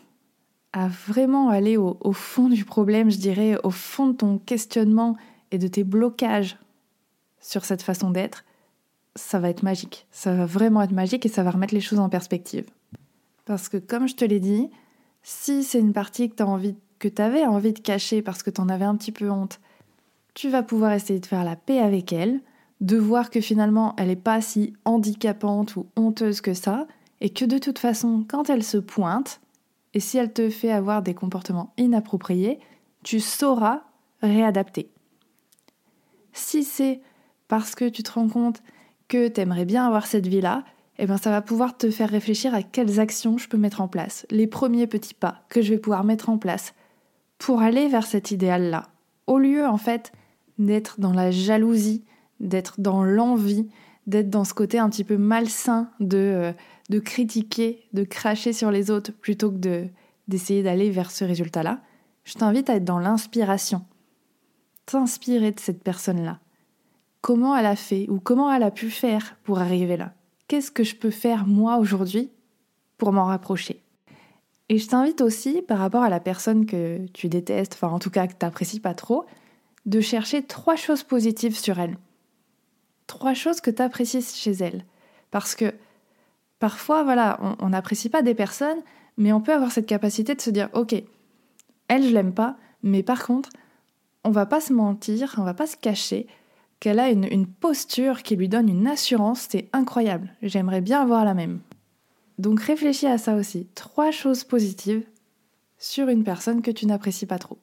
à 0.74 0.88
vraiment 0.88 1.50
aller 1.50 1.75
au, 1.77 2.13
fond 2.13 2.48
du 2.48 2.63
problème, 2.63 3.12
je 3.12 3.18
dirais, 3.18 3.58
au 3.63 3.72
fond 3.72 4.08
de 4.08 4.13
ton 4.13 4.38
questionnement 4.38 5.18
et 5.51 5.58
de 5.58 5.68
tes 5.68 5.84
blocages 5.84 6.58
sur 7.41 7.65
cette 7.65 7.82
façon 7.82 8.10
d'être, 8.10 8.46
ça 9.15 9.39
va 9.39 9.50
être 9.50 9.63
magique. 9.63 10.08
Ça 10.12 10.34
va 10.34 10.46
vraiment 10.46 10.82
être 10.82 10.94
magique 10.94 11.25
et 11.25 11.30
ça 11.30 11.44
va 11.44 11.51
remettre 11.51 11.74
les 11.74 11.82
choses 11.82 12.00
en 12.00 12.08
perspective. 12.08 12.65
Parce 13.46 13.68
que 13.68 13.77
comme 13.77 14.08
je 14.08 14.15
te 14.15 14.24
l'ai 14.24 14.39
dit, 14.39 14.70
si 15.24 15.63
c'est 15.63 15.80
une 15.80 15.94
partie 15.94 16.30
que 16.30 16.36
tu 16.36 16.44
envie 16.44 16.75
que 17.00 17.08
tu 17.08 17.22
avais 17.22 17.46
envie 17.46 17.74
de 17.74 17.80
cacher 17.80 18.22
parce 18.22 18.44
que 18.44 18.51
tu 18.51 18.62
en 18.62 18.70
avais 18.70 18.86
un 18.86 18.96
petit 18.96 19.12
peu 19.12 19.30
honte, 19.30 19.60
tu 20.36 20.50
vas 20.50 20.62
pouvoir 20.62 20.94
essayer 20.94 21.20
de 21.20 21.25
faire 21.25 21.44
la 21.44 21.56
paix 21.56 21.80
avec 21.80 22.13
elle, 22.13 22.41
de 22.80 22.96
voir 22.96 23.32
que 23.32 23.41
finalement 23.41 23.96
elle 23.98 24.10
n'est 24.10 24.15
pas 24.15 24.39
si 24.39 24.74
handicapante 24.86 25.75
ou 25.75 25.88
honteuse 25.96 26.41
que 26.41 26.53
ça, 26.53 26.86
et 27.22 27.30
que 27.30 27.46
de 27.46 27.60
toute 27.60 27.80
façon, 27.80 28.25
quand 28.28 28.50
elle 28.50 28.63
se 28.63 28.78
pointe, 28.78 29.40
et 29.94 30.00
si 30.00 30.18
elle 30.18 30.34
te 30.34 30.50
fait 30.50 30.72
avoir 30.72 31.04
des 31.04 31.13
comportements 31.13 31.74
inappropriés, 31.78 32.60
tu 33.04 33.20
sauras 33.20 33.84
réadapter. 34.22 34.90
Si 36.34 36.63
c'est 36.63 37.01
parce 37.48 37.75
que 37.75 37.88
tu 37.88 38.04
te 38.04 38.12
rends 38.12 38.30
compte 38.30 38.62
que 39.08 39.28
tu 39.28 39.42
aimerais 39.42 39.66
bien 39.66 39.86
avoir 39.86 40.08
cette 40.08 40.28
vie-là, 40.28 40.63
eh 40.98 41.06
ben 41.06 41.18
ça 41.18 41.32
va 41.32 41.42
pouvoir 41.42 41.78
te 41.78 41.90
faire 41.90 42.10
réfléchir 42.10 42.54
à 42.54 42.63
quelles 42.63 43.00
actions 43.00 43.38
je 43.38 43.50
peux 43.50 43.58
mettre 43.58 43.82
en 43.82 43.88
place, 43.88 44.25
les 44.30 44.48
premiers 44.48 44.88
petits 44.88 45.13
pas 45.13 45.44
que 45.50 45.62
je 45.62 45.74
vais 45.74 45.80
pouvoir 45.80 46.04
mettre 46.04 46.30
en 46.30 46.38
place 46.38 46.74
pour 47.38 47.62
aller 47.62 47.88
vers 47.88 48.06
cet 48.06 48.32
idéal-là. 48.32 48.88
Au 49.28 49.40
lieu 49.40 49.66
en 49.66 49.78
fait 49.78 50.12
d'être 50.60 51.00
dans 51.00 51.13
la 51.13 51.32
jalousie, 51.32 52.04
d'être 52.40 52.80
dans 52.80 53.04
l'envie, 53.04 53.68
d'être 54.08 54.30
dans 54.30 54.44
ce 54.44 54.54
côté 54.54 54.80
un 54.80 54.90
petit 54.90 55.04
peu 55.04 55.18
malsain 55.18 55.90
de, 56.00 56.18
euh, 56.18 56.54
de 56.91 57.00
critiquer, 57.00 57.88
de 57.93 58.03
cracher 58.03 58.53
sur 58.53 58.69
les 58.69 58.91
autres 58.91 59.13
plutôt 59.13 59.50
que 59.50 59.57
de, 59.57 59.88
d'essayer 60.27 60.62
d'aller 60.62 60.91
vers 60.91 61.10
ce 61.10 61.24
résultat-là, 61.24 61.79
je 62.25 62.33
t'invite 62.36 62.69
à 62.69 62.75
être 62.75 62.86
dans 62.86 63.00
l'inspiration. 63.00 63.86
T'inspirer 64.86 65.51
de 65.51 65.60
cette 65.60 65.83
personne-là 65.83 66.39
comment 67.21 67.55
elle 67.55 67.67
a 67.67 67.75
fait 67.75 68.07
ou 68.10 68.19
comment 68.19 68.51
elle 68.51 68.63
a 68.63 68.71
pu 68.71 68.89
faire 68.89 69.37
pour 69.44 69.59
arriver 69.59 69.96
là? 69.96 70.13
Qu'est-ce 70.48 70.72
que 70.72 70.83
je 70.83 70.96
peux 70.96 71.11
faire 71.11 71.48
moi 71.48 71.77
aujourd'hui 71.77 72.29
pour 72.98 73.13
m'en 73.13 73.25
rapprocher? 73.25 73.81
Et 74.70 74.77
je 74.77 74.87
t'invite 74.87 75.22
aussi, 75.22 75.61
par 75.61 75.77
rapport 75.77 76.03
à 76.03 76.09
la 76.09 76.20
personne 76.20 76.66
que 76.66 77.05
tu 77.13 77.29
détestes, 77.29 77.74
enfin 77.75 77.89
en 77.89 78.00
tout 78.00 78.09
cas 78.09 78.27
que 78.27 78.33
tu 78.33 78.46
n'apprécies 78.46 78.79
pas 78.79 78.94
trop, 78.94 79.25
de 79.85 80.01
chercher 80.01 80.44
trois 80.44 80.75
choses 80.75 81.03
positives 81.03 81.57
sur 81.57 81.79
elle. 81.79 81.98
Trois 83.07 83.33
choses 83.33 83.61
que 83.61 83.72
tu 83.72 83.81
apprécies 83.81 84.22
chez 84.22 84.51
elle. 84.51 84.85
Parce 85.29 85.55
que 85.55 85.74
parfois, 86.61 87.03
voilà, 87.03 87.39
on 87.59 87.69
n'apprécie 87.69 88.07
pas 88.07 88.21
des 88.21 88.35
personnes, 88.35 88.81
mais 89.17 89.33
on 89.33 89.41
peut 89.41 89.51
avoir 89.51 89.71
cette 89.71 89.87
capacité 89.87 90.35
de 90.35 90.41
se 90.41 90.51
dire, 90.51 90.69
ok, 90.74 90.93
elle, 91.87 92.03
je 92.03 92.13
l'aime 92.13 92.33
pas, 92.33 92.55
mais 92.83 93.01
par 93.01 93.25
contre, 93.25 93.50
on 94.24 94.29
va 94.29 94.45
pas 94.45 94.61
se 94.61 94.71
mentir, 94.71 95.33
on 95.39 95.43
va 95.43 95.55
pas 95.55 95.65
se 95.65 95.75
cacher, 95.75 96.27
qu'elle 96.79 97.00
a 97.00 97.09
une, 97.09 97.47
posture 97.47 98.21
qui 98.21 98.35
lui 98.35 98.47
donne 98.47 98.69
une 98.69 98.87
assurance, 98.87 99.47
c'est 99.50 99.69
incroyable. 99.74 100.33
J'aimerais 100.43 100.81
bien 100.81 101.01
avoir 101.01 101.25
la 101.25 101.33
même. 101.33 101.61
Donc 102.37 102.61
réfléchis 102.61 103.07
à 103.07 103.17
ça 103.17 103.35
aussi. 103.35 103.67
Trois 103.74 104.11
choses 104.11 104.43
positives 104.43 105.03
sur 105.79 106.09
une 106.09 106.24
personne 106.24 106.61
que 106.61 106.71
tu 106.71 106.85
n'apprécies 106.85 107.25
pas 107.25 107.39
trop. 107.39 107.57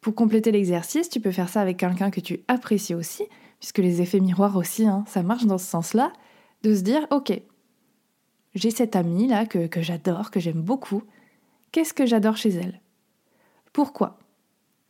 Pour 0.00 0.14
compléter 0.14 0.52
l'exercice, 0.52 1.08
tu 1.08 1.20
peux 1.20 1.32
faire 1.32 1.48
ça 1.48 1.60
avec 1.60 1.76
quelqu'un 1.76 2.10
que 2.10 2.20
tu 2.20 2.40
apprécies 2.46 2.94
aussi, 2.94 3.24
puisque 3.58 3.78
les 3.78 4.00
effets 4.00 4.20
miroirs 4.20 4.56
aussi, 4.56 4.86
hein, 4.86 5.04
ça 5.08 5.24
marche 5.24 5.44
dans 5.44 5.58
ce 5.58 5.66
sens-là, 5.66 6.12
de 6.62 6.74
se 6.74 6.82
dire, 6.82 7.06
ok, 7.10 7.32
j'ai 8.54 8.70
cette 8.70 8.96
amie 8.96 9.28
là 9.28 9.46
que, 9.46 9.68
j'adore, 9.80 10.30
que 10.30 10.40
j'aime 10.40 10.62
beaucoup. 10.62 11.02
Qu'est-ce 11.72 11.94
que 11.94 12.06
j'adore 12.06 12.36
chez 12.36 12.50
elle? 12.50 12.80
Pourquoi? 13.72 14.18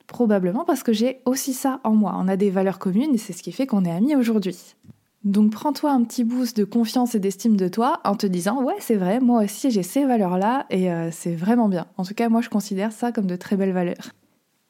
Probablement 0.07 0.65
parce 0.65 0.83
que 0.83 0.93
j'ai 0.93 1.21
aussi 1.27 1.53
ça 1.53 1.81
en 1.85 1.95
moi. 1.95 2.15
On 2.17 2.27
a 2.29 2.37
des 2.37 2.51
valeurs 2.51 2.79
communes 2.79 3.15
et 3.15 3.19
c'est 3.19 3.33
ce 3.33 3.43
qui 3.43 3.53
fait 3.53 3.67
qu'on 3.67 3.85
est 3.85 3.91
amis 3.91 4.17
aujourd'hui. 4.17 4.75
Donc 5.23 5.53
prends-toi 5.53 5.93
un 5.93 6.03
petit 6.03 6.25
boost 6.25 6.57
de 6.57 6.65
confiance 6.65 7.15
et 7.15 7.21
d'estime 7.21 7.57
de 7.57 7.69
toi 7.69 8.01
en 8.05 8.17
te 8.17 8.27
disant 8.27 8.63
ouais 8.65 8.77
c'est 8.79 8.97
vrai, 8.97 9.21
moi 9.21 9.45
aussi 9.45 9.71
j'ai 9.71 9.83
ces 9.83 10.07
valeurs-là 10.07 10.65
et 10.71 10.91
euh, 10.91 11.11
c'est 11.13 11.35
vraiment 11.35 11.69
bien. 11.69 11.87
En 11.99 12.05
tout 12.05 12.15
cas 12.15 12.31
moi 12.31 12.41
je 12.41 12.49
considère 12.49 12.91
ça 12.91 13.13
comme 13.13 13.27
de 13.27 13.37
très 13.37 13.57
belles 13.57 13.75
valeurs. 13.75 14.13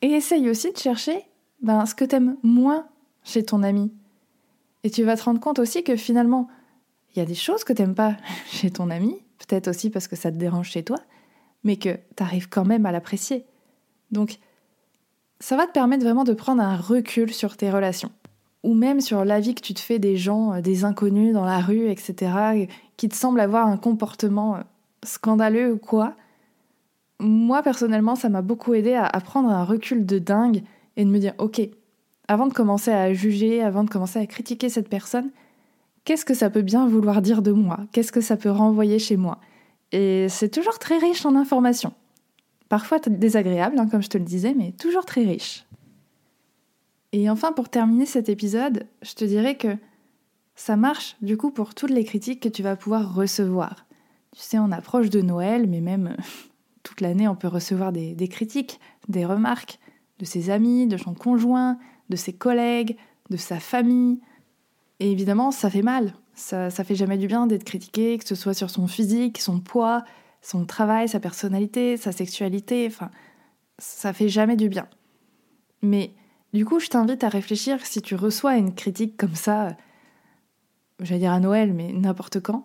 Et 0.03 0.09
essaye 0.09 0.51
aussi 0.51 0.73
de 0.73 0.77
chercher 0.77 1.25
ben, 1.63 1.87
ce 1.87 1.95
que 1.95 2.05
t'aimes 2.05 2.37
moins 2.43 2.87
chez 3.23 3.45
ton 3.45 3.63
ami. 3.63 3.93
Et 4.83 4.91
tu 4.91 5.05
vas 5.05 5.17
te 5.17 5.23
rendre 5.23 5.41
compte 5.41 5.61
aussi 5.61 5.85
que 5.85 5.95
finalement 5.95 6.49
il 7.15 7.19
y 7.19 7.23
a 7.23 7.27
des 7.27 7.35
choses 7.35 7.65
que 7.65 7.73
t'aimes 7.73 7.95
pas 7.95 8.17
chez 8.51 8.71
ton 8.71 8.91
ami, 8.91 9.17
peut-être 9.39 9.69
aussi 9.69 9.91
parce 9.91 10.09
que 10.09 10.17
ça 10.17 10.31
te 10.31 10.37
dérange 10.37 10.71
chez 10.71 10.83
toi, 10.83 10.99
mais 11.65 11.77
que 11.77 11.99
t'arrives 12.17 12.49
quand 12.49 12.65
même 12.65 12.87
à 12.87 12.93
l'apprécier. 12.93 13.45
Donc 14.11 14.39
ça 15.41 15.57
va 15.57 15.67
te 15.67 15.73
permettre 15.73 16.05
vraiment 16.05 16.25
de 16.25 16.35
prendre 16.35 16.63
un 16.63 16.77
recul 16.77 17.33
sur 17.33 17.57
tes 17.57 17.71
relations. 17.71 18.13
Ou 18.63 18.75
même 18.75 19.01
sur 19.01 19.25
l'avis 19.25 19.55
que 19.55 19.63
tu 19.63 19.73
te 19.73 19.81
fais 19.81 19.99
des 19.99 20.17
gens, 20.17 20.53
euh, 20.53 20.61
des 20.61 20.85
inconnus 20.85 21.33
dans 21.33 21.47
la 21.47 21.61
rue, 21.61 21.89
etc., 21.89 22.69
qui 22.99 23.09
te 23.09 23.17
semblent 23.17 23.41
avoir 23.41 23.67
un 23.67 23.79
comportement 23.79 24.57
euh, 24.57 24.61
scandaleux 25.03 25.73
ou 25.73 25.79
quoi. 25.79 26.15
Moi, 27.19 27.63
personnellement, 27.63 28.17
ça 28.17 28.29
m'a 28.29 28.43
beaucoup 28.43 28.75
aidé 28.75 28.95
à, 28.95 29.09
prendre 29.21 29.49
un 29.51 29.65
recul 29.65 30.05
de 30.05 30.19
dingue 30.19 30.63
et 30.97 31.05
de 31.05 31.11
me 31.11 31.19
dire, 31.19 31.35
ok, 31.39 31.61
avant 32.29 32.47
de 32.47 32.53
commencer 32.53 32.91
à 32.91 33.13
juger, 33.13 33.63
avant 33.63 33.85
de 33.85 33.91
commencer 33.91 34.19
à 34.19 34.27
critiquer 34.27 34.69
cette 34.69 34.89
personne, 34.89 35.31
qu'est-ce 36.05 36.25
que 36.25 36.35
ça 36.35 36.51
peut 36.51 36.63
bien 36.63 36.87
vouloir 36.87 37.23
dire 37.23 37.43
de 37.43 37.53
moi? 37.53 37.81
Qu'est-ce 37.93 38.13
que 38.13 38.21
ça 38.21 38.37
peut 38.37 38.51
renvoyer 38.51 38.99
chez 38.99 39.17
moi? 39.17 39.39
Et 39.93 40.29
c'est 40.29 40.51
toujours 40.51 40.79
très 40.79 40.99
riche 40.99 41.27
en 41.27 41.37
informations. 41.37 41.93
Parfois 42.69 42.99
désagréable, 43.01 43.79
hein, 43.79 43.89
comme 43.89 44.03
je 44.03 44.09
te 44.09 44.19
le 44.19 44.25
disais, 44.25 44.55
mais 44.57 44.73
toujours 44.73 45.05
très 45.05 45.23
riche. 45.23 45.67
Et 47.13 47.29
enfin, 47.29 47.53
pour 47.53 47.69
terminer 47.69 48.07
cet 48.07 48.29
épisode, 48.29 48.87
je 49.03 49.15
te 49.15 49.25
dirais 49.25 49.57
que 49.57 49.77
ça 50.55 50.77
marche 50.77 51.17
du 51.23 51.37
coup 51.37 51.51
pour 51.51 51.75
toutes 51.75 51.91
les 51.91 52.05
critiques 52.05 52.41
que 52.41 52.49
tu 52.49 52.63
vas 52.63 52.77
pouvoir 52.77 53.15
recevoir. 53.15 53.87
Tu 54.37 54.43
sais, 54.43 54.59
on 54.59 54.71
approche 54.71 55.11
de 55.11 55.21
Noël, 55.21 55.67
mais 55.67 55.81
même 55.81 56.17
toute 56.83 57.01
l'année, 57.01 57.27
on 57.27 57.35
peut 57.35 57.49
recevoir 57.49 57.93
des, 57.93 58.29
critiques, 58.29 58.79
des 59.09 59.25
remarques 59.25 59.79
de 60.19 60.25
ses 60.25 60.51
amis, 60.51 60.87
de 60.87 60.97
son 60.97 61.15
conjoint, 61.15 61.79
de 62.11 62.17
ses 62.17 62.33
collègues, 62.33 62.97
de 63.31 63.37
sa 63.37 63.59
famille. 63.59 64.21
Et 65.01 65.11
évidemment, 65.11 65.51
ça 65.51 65.71
fait 65.71 65.83
mal. 65.83 66.15
Ça, 66.35 66.71
ça 66.71 66.85
fait 66.85 66.95
jamais 66.95 67.19
du 67.19 67.27
bien 67.27 67.47
d'être 67.47 67.65
critiqué, 67.65 68.17
que 68.19 68.27
ce 68.27 68.35
soit 68.35 68.55
sur 68.55 68.71
son 68.71 68.87
physique, 68.87 69.39
son 69.39 69.61
poids, 69.61 70.05
son 70.43 70.65
travail, 70.65 71.09
sa 71.09 71.21
personnalité, 71.21 71.97
sa 71.97 72.13
sexualité, 72.13 72.87
enfin, 72.87 73.11
ça 73.79 74.13
fait 74.13 74.29
jamais 74.29 74.57
du 74.57 74.69
bien. 74.69 74.87
Mais 75.83 76.13
du 76.53 76.65
coup, 76.65 76.81
je 76.81 76.89
t'invite 76.89 77.25
à 77.25 77.29
réfléchir 77.29 77.85
si 77.85 78.03
tu 78.03 78.15
reçois 78.15 78.57
une 78.57 78.75
critique 78.75 79.17
comme 79.17 79.35
ça, 79.35 79.77
j'allais 81.01 81.21
dire 81.21 81.33
à 81.33 81.41
Noël, 81.41 81.73
mais 81.73 81.93
n'importe 81.93 82.41
quand, 82.41 82.65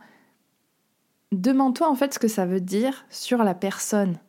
demande-toi 1.31 1.89
en 1.89 1.95
fait 1.95 2.13
ce 2.13 2.19
que 2.19 2.27
ça 2.27 2.45
veut 2.45 2.61
dire 2.61 3.05
sur 3.09 3.43
la 3.43 3.53
personne. 3.53 4.19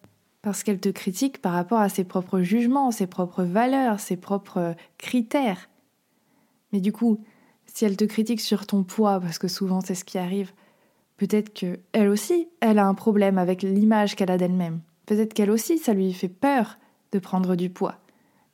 Parce 0.43 0.63
qu'elle 0.63 0.79
te 0.79 0.89
critique 0.89 1.43
par 1.43 1.53
rapport 1.53 1.81
à 1.81 1.89
ses 1.89 2.05
propres 2.05 2.41
jugements, 2.41 2.93
ses 2.93 3.09
propres 3.09 3.43
valeurs, 3.43 3.99
ses 3.99 4.17
propres 4.17 4.77
critères. 4.97 5.69
Mais 6.73 6.81
du 6.81 6.93
coup, 6.93 7.21
si 7.77 7.85
elle 7.85 7.97
te 7.97 8.05
critique 8.05 8.41
sur 8.41 8.67
ton 8.67 8.83
poids, 8.83 9.21
parce 9.21 9.39
que 9.39 9.49
souvent 9.49 9.81
c'est 9.81 9.95
ce 9.95 10.05
qui 10.05 10.19
arrive, 10.19 10.53
Peut-être 11.17 11.55
que 11.55 11.79
elle 11.93 12.09
aussi, 12.09 12.49
elle 12.61 12.79
a 12.79 12.87
un 12.87 12.95
problème 12.95 13.39
avec 13.39 13.63
l'image 13.63 14.17
qu'elle 14.17 14.31
a 14.31 14.37
d'elle-même. 14.37 14.81
Peut-être 15.07 15.33
qu'elle 15.33 15.51
aussi, 15.51 15.79
ça 15.79 15.95
lui 15.95 16.13
fait 16.13 16.29
peur 16.29 16.79
de 17.13 17.19
prendre 17.19 17.57
du 17.57 17.71
poids. 17.71 17.97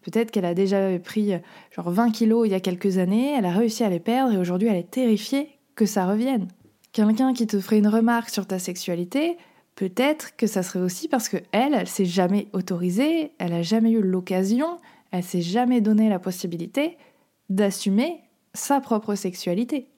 Peut-être 0.02 0.30
qu'elle 0.30 0.44
a 0.44 0.54
déjà 0.54 0.98
pris 0.98 1.32
genre 1.74 1.90
20 1.90 2.10
kilos 2.10 2.46
il 2.46 2.52
y 2.52 2.54
a 2.54 2.60
quelques 2.60 2.98
années, 2.98 3.34
elle 3.36 3.46
a 3.46 3.52
réussi 3.52 3.84
à 3.84 3.88
les 3.88 4.00
perdre 4.00 4.32
et 4.32 4.36
aujourd'hui 4.36 4.68
elle 4.68 4.76
est 4.76 4.90
terrifiée 4.90 5.58
que 5.74 5.86
ça 5.86 6.06
revienne. 6.06 6.48
Quelqu'un 6.92 7.32
qui 7.32 7.46
te 7.46 7.58
ferait 7.58 7.78
une 7.78 7.88
remarque 7.88 8.30
sur 8.30 8.46
ta 8.46 8.58
sexualité, 8.58 9.38
peut-être 9.76 10.36
que 10.36 10.46
ça 10.46 10.62
serait 10.62 10.80
aussi 10.80 11.08
parce 11.08 11.28
que 11.28 11.38
elle, 11.52 11.74
elle 11.74 11.88
s'est 11.88 12.04
jamais 12.04 12.48
autorisée, 12.52 13.32
elle 13.38 13.52
a 13.52 13.62
jamais 13.62 13.92
eu 13.92 14.02
l'occasion, 14.02 14.78
elle 15.12 15.22
s'est 15.22 15.40
jamais 15.40 15.80
donné 15.80 16.08
la 16.08 16.18
possibilité 16.18 16.96
d'assumer 17.48 18.20
sa 18.54 18.80
propre 18.80 19.14
sexualité. 19.14 19.88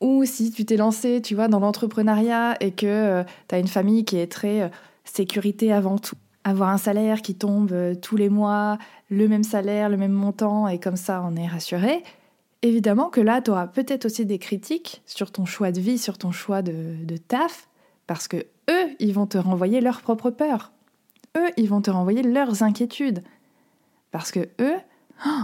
Ou 0.00 0.24
si 0.24 0.50
tu 0.50 0.64
t'es 0.64 0.76
lancé, 0.76 1.22
tu 1.22 1.34
vois, 1.34 1.48
dans 1.48 1.60
l'entrepreneuriat 1.60 2.56
et 2.60 2.72
que 2.72 2.86
euh, 2.86 3.24
tu 3.48 3.54
as 3.54 3.58
une 3.58 3.68
famille 3.68 4.04
qui 4.04 4.16
est 4.16 4.30
très 4.30 4.62
euh, 4.62 4.68
sécurité 5.04 5.72
avant 5.72 5.98
tout. 5.98 6.16
Avoir 6.44 6.68
un 6.68 6.78
salaire 6.78 7.22
qui 7.22 7.34
tombe 7.34 7.72
euh, 7.72 7.94
tous 7.94 8.16
les 8.16 8.28
mois, 8.28 8.78
le 9.08 9.28
même 9.28 9.44
salaire, 9.44 9.88
le 9.88 9.96
même 9.96 10.12
montant, 10.12 10.68
et 10.68 10.78
comme 10.78 10.96
ça 10.96 11.24
on 11.26 11.36
est 11.36 11.46
rassuré. 11.46 12.02
Évidemment 12.62 13.08
que 13.08 13.20
là, 13.20 13.40
tu 13.40 13.50
auras 13.50 13.66
peut-être 13.66 14.06
aussi 14.06 14.26
des 14.26 14.38
critiques 14.38 15.02
sur 15.06 15.30
ton 15.30 15.44
choix 15.44 15.70
de 15.70 15.80
vie, 15.80 15.98
sur 15.98 16.18
ton 16.18 16.32
choix 16.32 16.62
de, 16.62 16.96
de 17.04 17.16
taf, 17.16 17.68
parce 18.06 18.28
que 18.28 18.38
eux, 18.70 18.96
ils 18.98 19.12
vont 19.12 19.26
te 19.26 19.38
renvoyer 19.38 19.80
leurs 19.80 20.00
propres 20.00 20.30
peurs. 20.30 20.72
Eux, 21.36 21.50
ils 21.56 21.68
vont 21.68 21.80
te 21.80 21.90
renvoyer 21.90 22.22
leurs 22.22 22.62
inquiétudes. 22.62 23.22
Parce 24.10 24.30
que 24.30 24.48
eux, 24.60 24.76
oh, 25.26 25.42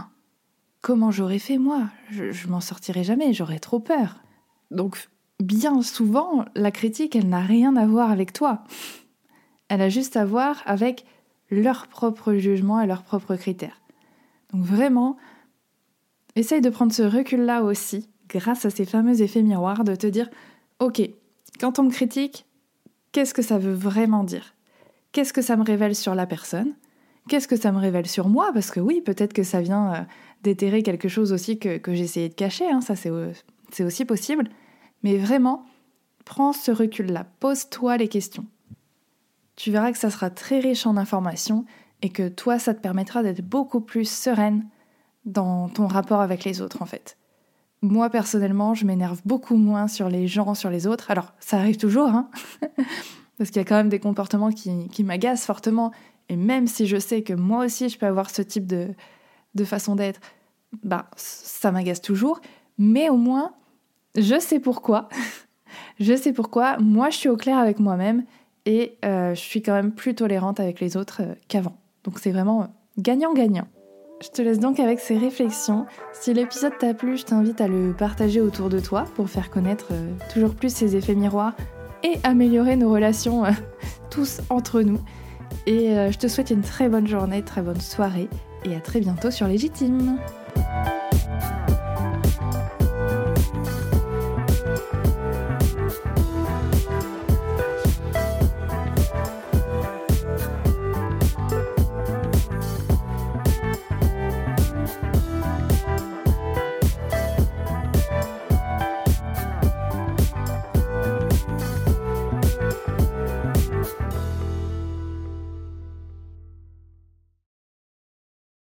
comment 0.81 1.11
j'aurais 1.11 1.39
fait 1.39 1.59
moi? 1.59 1.89
Je, 2.11 2.49
m'en 2.49 2.61
sortirai 2.61 3.05
jamais, 3.05 3.33
j'aurais 3.33 3.59
trop 3.59 3.81
peur. 3.81 4.23
Donc, 4.71 5.09
bien 5.41 5.83
souvent, 5.83 6.45
la 6.55 6.71
critique, 6.71 7.17
elle 7.17 7.29
n'a 7.29 7.41
rien 7.41 7.77
à 7.77 7.87
voir 7.87 8.11
avec 8.11 8.33
toi. 8.33 8.65
Elle 9.69 9.83
a 9.83 9.89
juste 9.89 10.17
à 10.17 10.25
voir 10.25 10.63
avec 10.67 11.05
leur 11.51 11.87
propre 11.89 12.35
jugement 12.35 12.81
et 12.81 12.87
leurs 12.87 13.03
propres 13.03 13.37
critères. 13.37 13.81
Donc 14.53 14.65
vraiment, 14.65 15.17
essaye 16.37 16.61
de 16.61 16.71
prendre 16.71 16.93
ce 16.93 17.03
recul-là 17.03 17.63
aussi, 17.63 18.09
grâce 18.29 18.65
à 18.65 18.71
ces 18.71 18.85
fameux 18.85 19.23
effets 19.23 19.43
miroirs, 19.43 19.85
de 19.85 19.95
te 19.95 20.07
dire, 20.07 20.29
ok, 20.79 21.03
quand 21.61 21.79
on 21.79 21.85
me 21.85 21.91
critique, 21.91 22.47
qu'est-ce 23.13 23.35
que 23.35 23.43
ça 23.43 23.59
veut 23.59 23.75
vraiment 23.75 24.25
dire? 24.25 24.55
Qu'est-ce 25.13 25.33
que 25.33 25.43
ça 25.43 25.57
me 25.57 25.65
révèle 25.65 25.97
sur 25.97 26.15
la 26.15 26.27
personne? 26.27 26.75
Qu'est-ce 27.29 27.49
que 27.49 27.57
ça 27.57 27.73
me 27.73 27.79
révèle 27.79 28.07
sur 28.07 28.29
moi? 28.29 28.51
Parce 28.53 28.71
que 28.71 28.81
oui, 28.81 29.01
peut-être 29.01 29.33
que 29.33 29.43
ça 29.43 29.61
vient 29.61 29.95
euh, 29.95 30.03
déterrer 30.43 30.83
quelque 30.83 31.09
chose 31.09 31.33
aussi 31.33 31.59
que, 31.59 31.79
que 31.79 31.91
essayé 31.91 32.29
de 32.29 32.35
cacher, 32.35 32.71
hein, 32.71 32.81
ça 32.81 32.95
c'est 32.97 33.85
aussi 33.85 34.05
possible. 34.05 34.49
Mais 35.03 35.17
vraiment, 35.17 35.65
prends 36.25 36.53
ce 36.53 36.71
recul-là, 36.71 37.27
pose-toi 37.41 37.97
les 37.97 38.09
questions. 38.09 38.47
Tu 39.57 39.71
verras 39.71 39.93
que 39.93 39.99
ça 39.99 40.11
sera 40.11 40.31
très 40.31 40.61
riche 40.61 40.87
en 40.87 40.97
informations 40.97 41.65
et 42.03 42.09
que 42.09 42.29
toi, 42.29 42.59
ça 42.59 42.75
te 42.75 42.81
permettra 42.81 43.23
d'être 43.23 43.43
beaucoup 43.43 43.81
plus 43.81 44.09
sereine 44.09 44.67
dans 45.27 45.69
ton 45.69 45.87
rapport 45.87 46.21
avec 46.21 46.45
les 46.45 46.63
autres 46.63 46.83
en 46.83 46.87
fait. 46.87 47.19
Moi 47.83 48.09
personnellement, 48.11 48.75
je 48.75 48.87
m'énerve 48.87 49.21
beaucoup 49.25 49.57
moins 49.57 49.89
sur 49.89 50.09
les 50.09 50.27
gens, 50.27 50.55
sur 50.55 50.71
les 50.71 50.87
autres. 50.87 51.11
Alors, 51.11 51.35
ça 51.41 51.59
arrive 51.59 51.77
toujours, 51.77 52.09
hein 52.09 52.31
parce 53.39 53.51
qu'il 53.51 53.61
y 53.61 53.65
a 53.65 53.65
quand 53.65 53.77
même 53.77 53.89
des 53.89 54.01
comportements 54.01 54.51
qui, 54.51 54.89
qui 54.89 55.05
m'agacent 55.05 55.45
fortement. 55.45 55.93
Et 56.29 56.37
même 56.37 56.67
si 56.67 56.87
je 56.87 56.99
sais 56.99 57.23
que 57.23 57.33
moi 57.33 57.65
aussi, 57.65 57.89
je 57.89 57.99
peux 57.99 58.07
avoir 58.07 58.31
ce 58.31 58.43
type 58.43 58.67
de, 58.67 58.95
de 59.55 59.65
façon 59.65 59.97
d'être, 59.97 60.21
bah, 60.83 61.07
ça 61.17 61.73
m'agace 61.73 62.01
toujours. 62.01 62.41
Mais 62.79 63.09
au 63.09 63.17
moins, 63.17 63.53
je 64.17 64.39
sais 64.39 64.61
pourquoi. 64.61 65.09
je 66.01 66.17
sais 66.17 66.33
pourquoi. 66.33 66.79
Moi, 66.79 67.11
je 67.11 67.17
suis 67.17 67.29
au 67.29 67.37
clair 67.37 67.59
avec 67.59 67.79
moi-même 67.79 68.25
et 68.67 68.99
euh, 69.05 69.35
je 69.35 69.41
suis 69.41 69.63
quand 69.63 69.75
même 69.75 69.93
plus 69.93 70.15
tolérante 70.15 70.61
avec 70.61 70.81
les 70.81 70.97
autres 70.97 71.23
euh, 71.23 71.35
qu'avant. 71.49 71.77
Donc 72.05 72.19
c'est 72.19 72.31
vraiment 72.31 72.69
gagnant-gagnant. 72.99 73.67
Je 74.23 74.29
te 74.29 74.43
laisse 74.43 74.59
donc 74.59 74.81
avec 74.81 75.01
ces 75.01 75.17
réflexions. 75.17 75.87
Si 76.13 76.35
l'épisode 76.35 76.77
t'a 76.79 76.93
plu, 76.93 77.17
je 77.17 77.25
t'invite 77.25 77.61
à 77.61 77.69
le 77.69 77.95
partager 77.97 78.41
autour 78.41 78.69
de 78.69 78.79
toi 78.79 79.05
pour 79.17 79.31
faire 79.31 79.51
connaître 79.51 79.89
euh, 79.93 80.13
toujours 80.33 80.55
plus 80.55 80.75
ces 80.75 80.95
effets 80.97 81.15
miroirs 81.15 81.55
et 82.03 82.19
améliorer 82.23 82.77
nos 82.77 82.91
relations 82.91 83.45
tous 84.11 84.41
entre 84.51 84.83
nous. 84.83 85.01
Et 85.67 85.91
je 86.11 86.17
te 86.17 86.27
souhaite 86.27 86.51
une 86.51 86.63
très 86.63 86.89
bonne 86.89 87.07
journée, 87.07 87.43
très 87.43 87.61
bonne 87.61 87.81
soirée 87.81 88.29
et 88.65 88.75
à 88.75 88.81
très 88.81 89.01
bientôt 89.01 89.31
sur 89.31 89.47
Légitime. 89.47 90.19